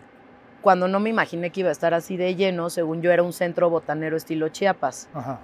[0.65, 3.33] cuando no me imaginé que iba a estar así de lleno, según yo era un
[3.33, 5.07] centro botanero estilo Chiapas.
[5.13, 5.37] Ajá.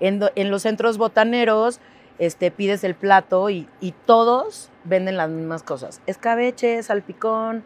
[0.00, 1.80] En, do- en los centros botaneros
[2.18, 6.02] este, pides el plato y, y todos venden las mismas cosas.
[6.06, 7.64] Escabeche, salpicón,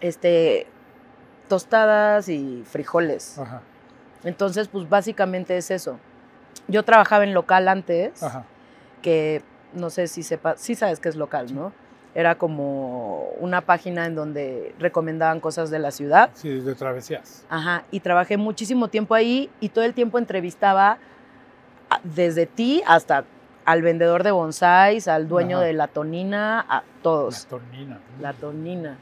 [0.00, 0.66] este,
[1.48, 3.38] tostadas y frijoles.
[3.38, 3.62] Ajá.
[4.24, 5.98] Entonces, pues básicamente es eso.
[6.68, 8.44] Yo trabajaba en local antes, Ajá.
[9.00, 11.72] que no sé si sepas, sí sabes que es local, ¿no?
[12.14, 16.30] Era como una página en donde recomendaban cosas de la ciudad.
[16.34, 17.44] Sí, de travesías.
[17.48, 20.98] Ajá, y trabajé muchísimo tiempo ahí y todo el tiempo entrevistaba
[22.04, 23.24] desde ti hasta
[23.64, 25.66] al vendedor de bonsáis, al dueño Ajá.
[25.66, 27.44] de la tonina, a todos.
[27.44, 28.00] La tornina.
[28.20, 28.98] La tonina.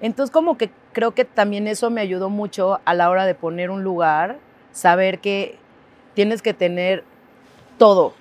[0.00, 3.70] Entonces como que creo que también eso me ayudó mucho a la hora de poner
[3.70, 4.38] un lugar,
[4.72, 5.58] saber que
[6.14, 7.04] tienes que tener
[7.78, 8.14] todo.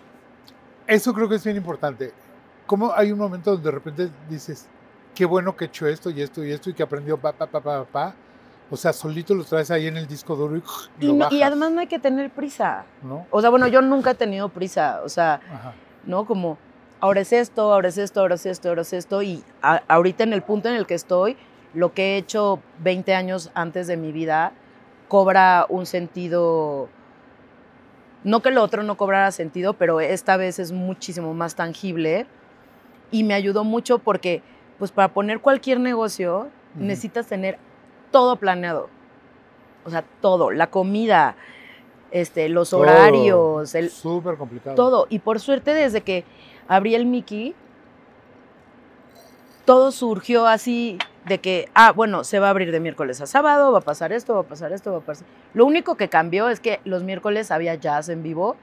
[0.88, 2.12] Eso creo que es bien importante.
[2.65, 4.67] Como hay un momento donde de repente dices,
[5.15, 7.47] qué bueno que he hecho esto y esto y esto y que aprendió pa, pa,
[7.47, 8.13] pa, pa, pa.
[8.71, 10.63] O sea, solito lo traes ahí en el disco duro y,
[10.99, 12.86] Y, lo no- y bajas, además no hay que tener prisa.
[13.04, 13.28] ¿no?
[13.30, 15.02] O sea, bueno, yo nunca he tenido prisa.
[15.04, 15.73] O sea, Ajá.
[16.06, 16.26] ¿no?
[16.26, 16.58] Como,
[16.99, 19.21] ahora es esto, ahora es esto, ahora es esto, ahora es esto.
[19.21, 21.38] Y a- ahorita en el punto en el que estoy,
[21.73, 24.54] lo que he hecho 20 años antes de mi vida
[25.10, 26.88] cobra un sentido,
[28.23, 32.26] no que lo otro no cobrara sentido, pero esta vez es muchísimo más tangible
[33.13, 34.41] y me ayudó mucho porque,
[34.80, 37.58] pues para poner cualquier negocio, necesitas tener
[38.12, 38.89] todo planeado.
[39.86, 41.36] O sea, todo, la comida,
[42.12, 42.82] este, los Todo.
[42.82, 44.76] horarios, el, Súper complicado.
[44.76, 45.08] todo.
[45.10, 46.26] Y por suerte, desde que
[46.67, 47.54] abrí el Mickey,
[49.65, 53.71] todo surgió así de que, ah, bueno, se va a abrir de miércoles a sábado,
[53.71, 55.26] va a pasar esto, va a pasar esto, va a pasar.
[55.54, 58.56] Lo único que cambió es que los miércoles había jazz en vivo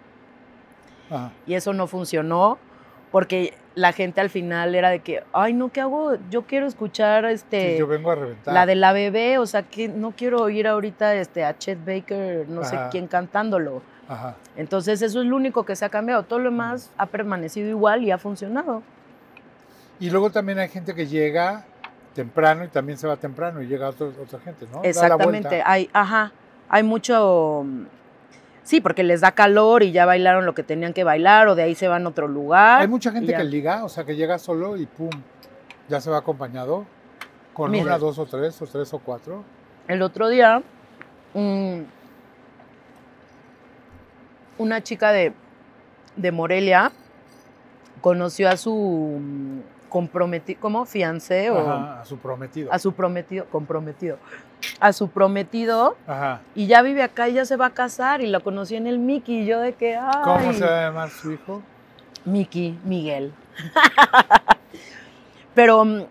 [1.08, 1.32] Ajá.
[1.46, 2.58] y eso no funcionó
[3.10, 6.16] porque la gente al final era de que, ay, no, ¿qué hago?
[6.30, 7.72] Yo quiero escuchar este.
[7.74, 8.52] Sí, yo vengo a reventar.
[8.52, 12.48] La de la bebé, o sea, que no quiero oír ahorita este, a Chet Baker,
[12.48, 13.82] no sé quién cantándolo.
[14.08, 14.34] Ajá.
[14.56, 16.24] Entonces eso es lo único que se ha cambiado.
[16.24, 18.82] Todo lo demás ha permanecido igual y ha funcionado.
[20.00, 21.64] Y luego también hay gente que llega
[22.14, 24.82] temprano y también se va temprano y llega otro- otra gente, ¿no?
[24.82, 25.62] Exactamente.
[25.64, 26.32] Hay, ajá,
[26.68, 27.64] hay mucho.
[28.70, 31.64] Sí, porque les da calor y ya bailaron lo que tenían que bailar o de
[31.64, 32.80] ahí se van a otro lugar.
[32.80, 35.10] Hay mucha gente que liga, o sea, que llega solo y pum,
[35.88, 36.86] ya se va acompañado
[37.52, 37.82] con Mira.
[37.86, 39.42] una, dos o tres, o tres o cuatro.
[39.88, 40.62] El otro día,
[44.56, 45.32] una chica de,
[46.14, 46.92] de Morelia
[48.00, 49.20] conoció a su
[49.90, 50.86] comprometido, ¿cómo?
[50.86, 52.72] Fiancé o Ajá, a su prometido.
[52.72, 54.16] a su prometido, comprometido,
[54.80, 56.40] a su prometido Ajá.
[56.54, 58.98] y ya vive acá y ya se va a casar y la conocí en el
[58.98, 61.60] Mickey y yo de que, ay, ¿Cómo se va a llamar su hijo?
[62.24, 63.34] Mickey, Miguel.
[65.54, 66.02] Pero mm,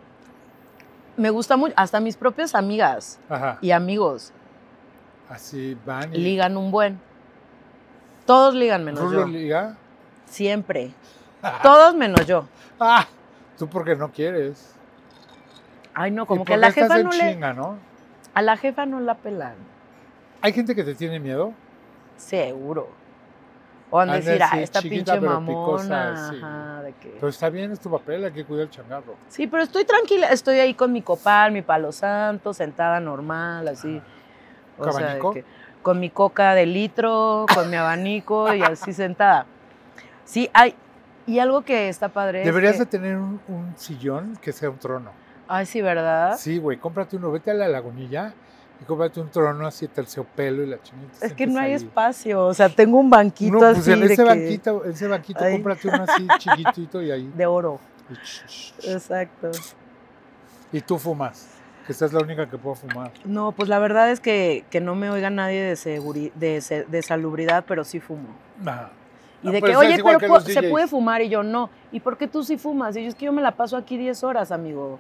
[1.18, 3.58] me gusta mucho, hasta mis propias amigas Ajá.
[3.62, 4.32] y amigos
[5.30, 6.18] Así van y...
[6.18, 7.00] ligan un buen.
[8.26, 9.28] Todos ligan menos ¿Rulo yo.
[9.28, 9.76] liga?
[10.26, 10.92] Siempre.
[11.64, 12.46] Todos menos yo.
[12.82, 13.06] Ah,
[13.60, 14.74] tú porque no quieres.
[15.94, 17.78] Ay, no, como que a la jefa no le, chinga, ¿no?
[18.34, 19.56] a la jefa no la pelan.
[20.42, 21.54] Hay gente que te tiene miedo.
[22.16, 22.88] Seguro.
[23.92, 25.48] O van a Han de decir, ah, esta chiquita, pinche mamona.
[25.48, 26.38] picosa, sí.
[26.38, 27.10] ajá, de que...
[27.10, 29.16] Pero está bien, es tu papel, hay que cuidar el changarro.
[29.28, 34.02] Sí, pero estoy tranquila, estoy ahí con mi copal, mi palo santo, sentada normal, así.
[35.34, 35.44] Que-
[35.82, 39.46] con mi coca de litro, con mi abanico y así sentada.
[40.26, 40.76] Sí, hay.
[41.30, 42.40] Y algo que está padre.
[42.42, 45.12] es Deberías que- de tener un, un sillón que sea un trono.
[45.48, 46.38] Ay, sí, ¿verdad?
[46.38, 48.34] Sí, güey, cómprate uno, vete a la lagunilla
[48.82, 51.10] y cómprate un trono así terciopelo y la chingada.
[51.22, 51.74] Es que no hay ahí.
[51.74, 52.46] espacio.
[52.46, 55.08] O sea, tengo un banquito No, pues así en de, ese que- banquito, en ese
[55.08, 55.54] banquito Ay.
[55.54, 57.32] cómprate uno así chiquitito y ahí.
[57.36, 57.80] de oro.
[58.10, 58.90] y.
[58.92, 59.52] Exacto.
[60.72, 61.48] Y tú fumas,
[61.86, 63.12] que esta es la única que puedo fumar.
[63.26, 67.66] No, pues la verdad es que, que no me oiga nadie de, de, de salubridad,
[67.68, 68.30] pero sí fumo.
[68.66, 68.92] Ajá.
[69.42, 70.70] Y de pues que, oye, pero que se DJs.
[70.72, 71.70] puede fumar y yo no.
[71.92, 72.96] ¿Y por qué tú sí fumas?
[72.98, 75.00] Y yo es que yo me la paso aquí 10 horas, amigo.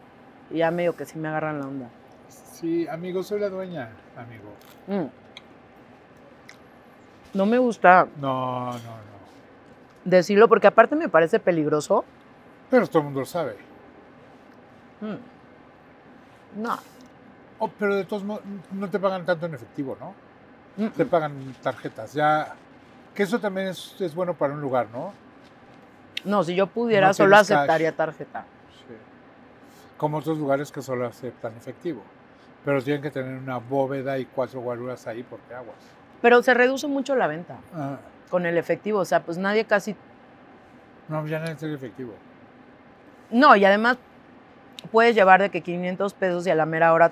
[0.52, 1.89] Y ya medio que sí me agarran la onda.
[2.30, 4.49] Sí, amigo, soy la dueña, amigo.
[4.88, 5.10] Mm.
[7.34, 8.80] No me gusta No, no, no.
[10.04, 12.04] decirlo porque aparte me parece peligroso.
[12.69, 13.56] Pero todo el mundo lo sabe.
[15.02, 16.62] Mm.
[16.62, 16.78] No.
[17.60, 20.13] Oh, pero de todos modos, no te pagan tanto en efectivo, ¿no?
[20.78, 22.13] Mm, Te pagan tarjetas.
[22.13, 22.56] Ya,
[23.19, 25.12] que eso también es, es bueno para un lugar, ¿no?
[26.23, 27.51] No, si yo pudiera, No solo cash.
[27.51, 28.45] aceptaría tarjeta.
[28.88, 28.93] Sí.
[29.97, 32.01] Como otros lugares que solo aceptan efectivo.
[32.63, 35.76] Pero tienen que tener una bóveda y cuatro guaruras ahí porque aguas.
[36.22, 37.97] Pero se reduce mucho la venta Ah,
[38.30, 38.99] con el efectivo.
[38.99, 39.97] O sea, pues nadie casi.
[41.09, 42.13] no, ya no es efectivo.
[43.32, 43.97] No, y además
[44.93, 47.11] puedes llevar de que 500 pesos y a la mera hora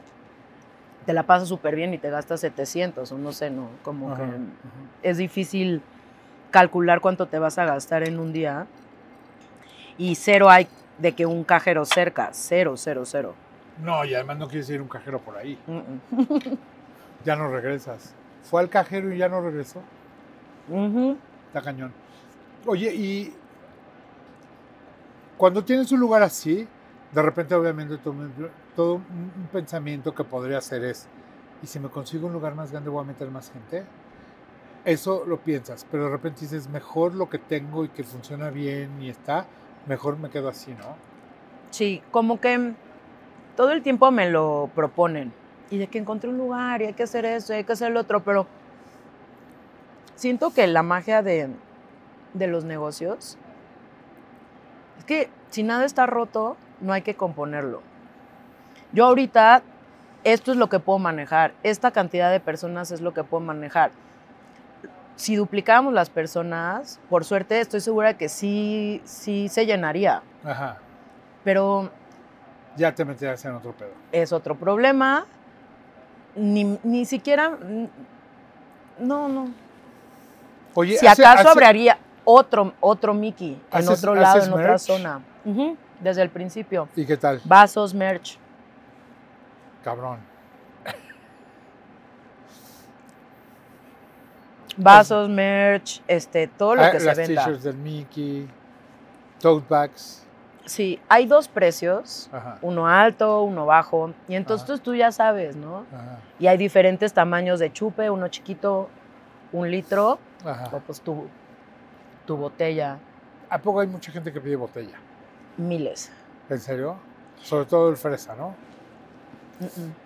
[1.05, 3.67] te la pasas súper bien y te gastas 700 o no sé, no.
[3.83, 4.37] Como Ajá, que ajá.
[5.03, 5.81] es difícil
[6.57, 8.65] calcular cuánto te vas a gastar en un día.
[9.95, 12.29] Y cero hay de que un cajero cerca.
[12.31, 13.35] Cero, cero, cero.
[13.83, 15.57] No, y además no quieres ir a un cajero por ahí.
[15.67, 16.57] Mm, mm.
[17.25, 18.13] Ya no regresas.
[18.43, 19.81] Fue al cajero y ya no regresó.
[20.69, 21.17] Ujú.
[21.47, 21.91] Está cañón.
[22.65, 23.33] Oye, y
[25.37, 26.67] cuando tienes un lugar así,
[27.11, 31.07] de repente obviamente todo, un pensamiento que podría hacer es,
[31.61, 33.85] ¿y si me consigo un lugar más grande voy a meter más gente?
[34.87, 39.01] Eso lo piensas, pero de repente dices, mejor lo que tengo y que funciona bien
[39.01, 39.45] y está,
[39.85, 40.95] mejor me quedo así, ¿no?
[41.71, 42.71] Sí, como que
[43.57, 45.33] todo el tiempo me lo proponen.
[45.69, 47.91] Y de que encontré un lugar y hay que hacer eso, y hay que hacer
[47.91, 48.47] lo otro, pero
[50.15, 51.49] siento que la magia de,
[52.33, 53.37] de los negocios
[54.99, 57.81] es que si nada está roto, no hay que componerlo.
[58.93, 59.63] Yo ahorita,
[60.23, 63.91] esto es lo que puedo manejar, esta cantidad de personas es lo que puedo manejar.
[65.17, 70.77] Si duplicáramos las personas, por suerte estoy segura que sí, sí se llenaría, Ajá,
[71.43, 71.89] pero
[72.77, 73.89] ya te meterás en otro pedo.
[74.11, 75.25] es otro problema.
[76.35, 77.57] Ni, ni siquiera.
[78.99, 79.49] No, no.
[80.75, 84.77] Oye, Si hace- acaso hace- abriría otro, otro Mickey en ¿Haces- otro lado, en otra
[84.77, 85.19] zona.
[85.99, 86.87] Desde el principio.
[86.95, 87.41] ¿Y qué tal?
[87.43, 88.37] Vasos, merch.
[89.83, 90.19] Cabrón.
[94.77, 97.43] Vasos, merch, este, todo lo Ah, que se las venda.
[97.43, 98.47] t-shirts del Mickey,
[99.41, 100.23] tote bags.
[100.65, 102.29] Sí, hay dos precios.
[102.31, 104.13] Ajá, Uno alto, uno bajo.
[104.27, 104.83] Y entonces Ajá.
[104.83, 105.85] tú ya sabes, ¿no?
[105.93, 108.89] ajá, Y hay diferentes tamaños de chupe, uno chiquito,
[109.53, 110.69] un litro, ajá.
[110.73, 111.27] o pues tu,
[112.25, 112.97] tu botella,
[113.49, 114.97] ¿A poco hay mucha gente que pide botella?
[115.55, 116.11] miles.
[116.49, 116.97] ¿En serio?
[117.41, 118.53] Sobre todo el fresa, ¿no?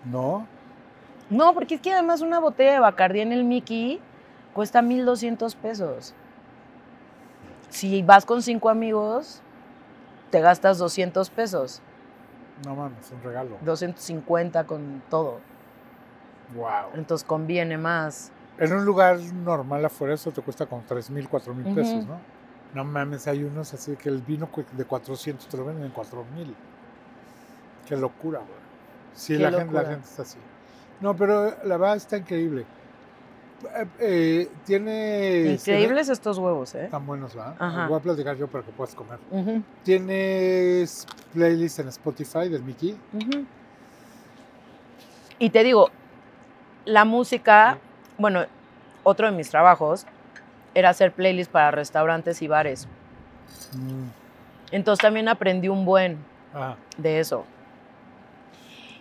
[0.06, 0.46] No.
[1.30, 4.00] No, porque es que además una botella de Bacardí en el Mickey
[4.54, 6.14] cuesta 1.200 pesos.
[7.70, 9.42] Si vas con cinco amigos,
[10.30, 11.82] te gastas 200 pesos.
[12.66, 13.58] No mames, un regalo.
[13.62, 15.40] 250 con todo.
[16.56, 16.92] Wow.
[16.96, 18.32] Entonces conviene más.
[18.58, 22.06] En un lugar normal afuera eso te cuesta como 3 mil, 4 mil pesos.
[22.06, 22.20] ¿no?
[22.74, 26.26] No mames, hay unos así que el vino de 400 te lo venden en 4
[26.36, 26.56] mil.
[27.88, 28.62] Qué locura, güey.
[29.14, 30.38] Sí, la gente, la gente está así.
[31.00, 32.66] No, pero la verdad está increíble.
[33.64, 35.54] Eh, eh, tiene...
[35.54, 36.86] Increíbles estos huevos, ¿eh?
[36.86, 37.56] Están buenos, ¿verdad?
[37.60, 37.88] Ajá.
[37.88, 39.20] Voy a platicar yo para que puedas comer.
[39.84, 42.98] ¿Tienes playlist en Spotify del Mickey?
[45.40, 45.90] Y te digo,
[46.86, 47.78] la música,
[48.18, 48.46] bueno,
[49.04, 50.06] otro de mis trabajos
[50.74, 52.88] era hacer playlists para restaurantes y bares.
[53.74, 54.10] Mm,
[54.72, 56.18] Entonces también aprendí un buen
[56.54, 56.78] Ajá.
[56.98, 57.46] de eso.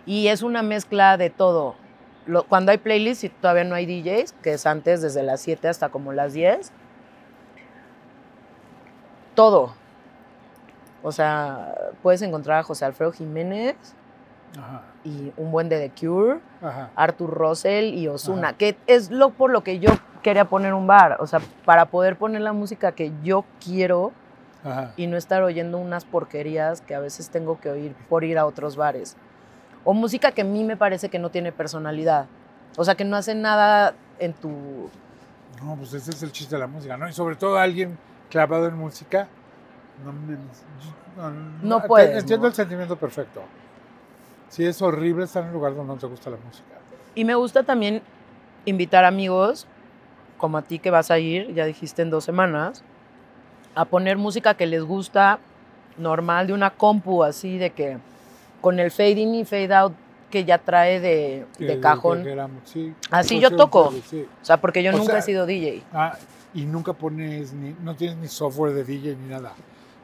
[0.05, 1.75] Y es una mezcla de todo.
[2.25, 5.67] Lo- cuando hay playlists y todavía no hay DJs, que es antes desde las 7
[5.67, 6.71] hasta como las 10,
[9.35, 9.73] todo.
[11.03, 13.75] O sea, puedes encontrar a José Alfredo Jiménez
[14.57, 14.83] Ajá.
[15.03, 16.91] y un buen de The Cure, Ajá.
[16.95, 19.89] Arthur Russell y Osuna, que es lo por lo que yo
[20.21, 21.17] quería poner un bar.
[21.19, 24.11] O sea, para poder poner la música que yo quiero
[24.63, 24.93] Ajá.
[24.95, 28.45] y no estar oyendo unas porquerías que a veces tengo que oír por ir a
[28.45, 29.17] otros bares.
[29.83, 32.27] O música que a mí me parece que no tiene personalidad.
[32.77, 34.89] O sea, que no hace nada en tu...
[35.63, 37.07] No, pues ese es el chiste de la música, ¿no?
[37.09, 37.97] Y sobre todo alguien
[38.29, 39.27] clavado en música.
[40.05, 40.37] No, me-
[41.61, 43.41] no, puedes, Entiendo el sentimiento perfecto.
[44.49, 46.65] Sí, es horrible estar en un lugar donde no te gusta la música.
[47.15, 48.01] Y me gusta también
[48.65, 49.67] invitar amigos,
[50.37, 52.83] como a ti que vas a ir, ya dijiste en dos semanas,
[53.75, 55.39] a poner música que les gusta
[55.97, 57.97] normal, de una compu así, de que
[58.61, 59.93] con el fade in y fade out
[60.29, 61.45] que ya trae de,
[61.81, 62.23] cajón.
[62.23, 62.93] que sí.
[63.09, 63.93] Así yo toco.
[64.09, 64.25] sí.
[64.41, 65.83] O sea, porque yo O nunca sea, he sido DJ.
[65.91, 66.17] Ah,
[66.53, 69.53] y nunca pones, ni, no tienes ni software de DJ ni nada.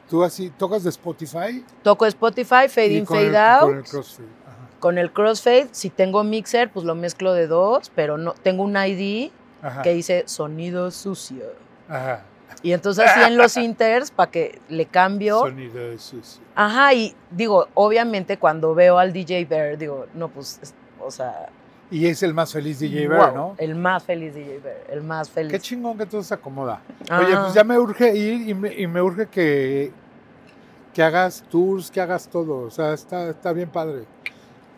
[0.09, 3.61] Tú así tocas de Spotify Toco Spotify, fade y in, fade el, out.
[3.69, 4.29] con el crossfade.
[4.45, 4.79] Ajá.
[4.79, 8.77] Con el crossfade, si tengo mixer, pues lo mezclo de dos, pero no tengo un
[8.77, 9.31] ID
[9.61, 9.81] Ajá.
[9.81, 11.43] que dice sonido sucio.
[11.89, 12.23] Ajá.
[12.63, 15.39] Y entonces así en los inters, para que le cambio.
[15.39, 16.41] Sonido sucio.
[16.55, 21.49] Ajá, y digo, obviamente cuando veo al DJ Bear, digo, no, pues, es- o sea.
[21.91, 23.55] Y es el más feliz DJ wow, Bear, ¿no?
[23.57, 25.51] El más feliz DJ Bear, el más feliz.
[25.51, 26.81] Qué chingón que todo se acomoda.
[27.03, 27.43] Oye, Ajá.
[27.43, 29.91] pues ya me urge ir y me, y me urge que,
[30.93, 32.61] que hagas tours, que hagas todo.
[32.65, 34.03] O sea, está, está bien padre.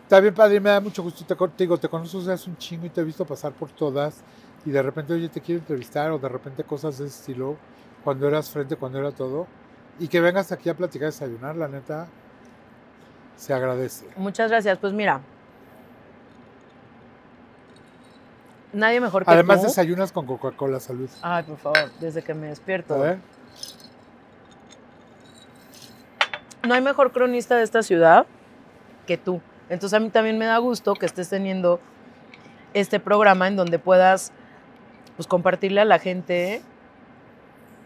[0.02, 1.24] Está bien padre y me da mucho gusto.
[1.24, 3.70] Te, te digo, te conozco desde hace un chingo y te he visto pasar por
[3.70, 4.22] todas.
[4.64, 7.56] Y de repente, oye, te quiero entrevistar o de repente cosas de ese estilo.
[8.04, 9.46] Cuando eras frente, cuando era todo.
[9.98, 12.08] Y que vengas aquí a platicar, a desayunar, la neta,
[13.36, 14.06] se agradece.
[14.16, 14.78] Muchas gracias.
[14.78, 15.20] Pues mira.
[18.72, 19.66] Nadie mejor que Además, tú.
[19.66, 21.10] desayunas con Coca-Cola, salud.
[21.22, 22.94] Ay, por favor, desde que me despierto.
[22.94, 23.18] A ver.
[26.62, 28.26] no hay mejor cronista de esta ciudad
[29.06, 29.40] que tú.
[29.68, 31.80] Entonces a mí también me da gusto que estés teniendo
[32.74, 34.32] este programa en donde puedas
[35.20, 36.62] pues, compartirle a la gente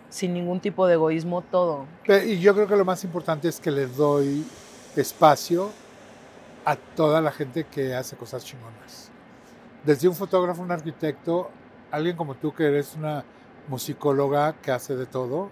[0.09, 1.85] sin ningún tipo de egoísmo todo.
[2.25, 4.47] Y yo creo que lo más importante es que les doy
[4.95, 5.73] espacio
[6.65, 9.11] a toda la gente que hace cosas chingonas.
[9.83, 11.51] Desde un fotógrafo, un arquitecto,
[11.91, 13.25] alguien como tú que eres una
[13.67, 15.51] musicóloga que hace de todo,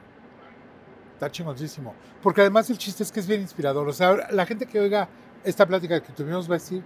[1.14, 1.97] está chingoncísimo.
[2.22, 3.89] Porque además el chiste es que es bien inspirador.
[3.89, 5.09] O sea, la gente que oiga
[5.43, 6.85] esta plática que tuvimos va a decir,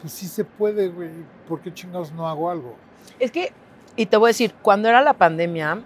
[0.00, 1.10] pues sí se puede, güey,
[1.46, 2.74] ¿por qué chingados no hago algo?
[3.18, 3.52] Es que,
[4.00, 5.82] y te voy a decir, cuando era la pandemia,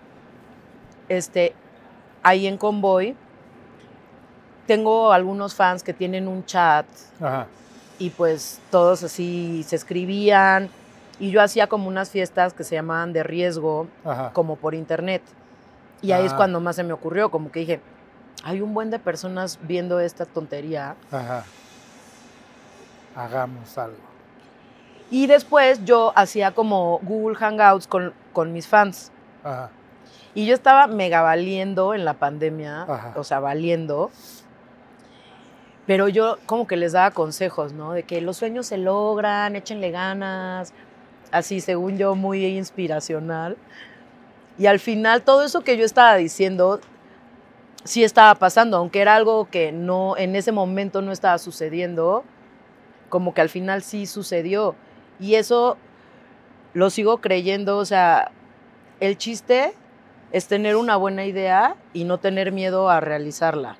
[1.08, 1.52] este,
[2.22, 3.16] ahí en Convoy,
[4.68, 6.86] tengo algunos fans que tienen un chat
[7.20, 7.48] Ajá.
[7.98, 10.70] y pues todos así se escribían
[11.18, 14.30] y yo hacía como unas fiestas que se llamaban de riesgo, Ajá.
[14.32, 15.22] como por internet.
[16.00, 16.36] Y ahí es Ah.
[16.36, 17.80] cuando más se me ocurrió, como que dije,
[18.44, 20.94] hay un buen de personas viendo esta tontería.
[21.10, 21.42] Ajá.
[23.16, 24.13] Hagamos algo.
[25.11, 29.12] Y después yo hacía como Google Hangouts con, con mis fans.
[29.42, 29.70] Ajá.
[30.34, 33.12] Y yo estaba mega valiendo en la pandemia, Ajá.
[33.16, 34.11] o sea, valiendo.
[35.86, 37.92] Pero yo como que les daba consejos, ¿no?
[37.92, 40.72] De que los sueños se logran, échenle ganas,
[41.30, 43.57] así según yo, muy inspiracional.
[44.59, 46.80] Y al final todo eso que yo estaba diciendo
[47.84, 52.24] sí estaba pasando, aunque era algo que no en ese momento no estaba sucediendo,
[53.09, 54.74] como que al final sí sucedió.
[55.20, 55.76] Y eso
[56.72, 58.30] lo sigo creyendo, o sea,
[59.00, 59.72] el chiste
[60.32, 63.76] es tener una buena idea y no tener miedo a realizarla.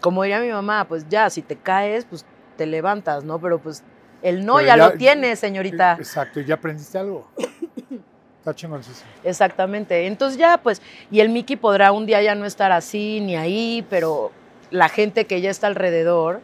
[0.00, 2.24] Como diría mi mamá, pues ya, si te caes, pues
[2.56, 3.40] te levantas, ¿no?
[3.40, 3.82] Pero pues
[4.22, 5.96] el no ya, ya- lo tienes, señorita.
[5.98, 7.26] Exacto, ¿y ya aprendiste algo?
[8.38, 9.10] Está chingoncísimo.
[9.24, 10.06] Exactamente.
[10.06, 10.80] Entonces ya, pues,
[11.10, 14.30] y el Mickey podrá un día ya no estar así ni ahí, pero
[14.70, 16.40] la gente que ya está alrededor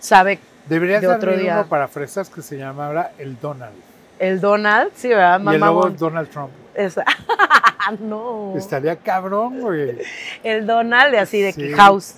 [0.00, 1.54] sabe Deberías De otro día.
[1.54, 3.74] uno para fresas que se llamara el Donald.
[4.18, 5.40] el Donald, sí, ¿verdad?
[5.40, 6.50] y el Donald Trump.
[6.74, 7.04] Esa-
[8.00, 8.54] no.
[8.56, 9.98] Estaría cabrón, güey.
[10.44, 11.72] El Donald así de Sí.
[11.72, 12.14] house,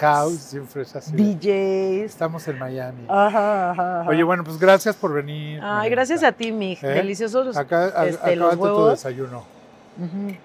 [0.00, 1.10] House, sin fresas.
[1.12, 2.04] DJs.
[2.04, 3.04] Estamos en Miami.
[3.08, 4.08] Ajá, ajá, ajá.
[4.10, 5.60] Oye, bueno, pues gracias por venir.
[5.62, 6.78] Ay, gracias a ti, Mig.
[6.84, 6.88] ¿Eh?
[6.88, 7.56] Deliciosos.
[7.56, 9.44] Acá, a- este, los tu desayuno.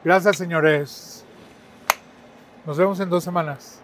[0.04, 1.24] Gracias, señores.
[2.66, 3.80] Nos vemos en dos semanas.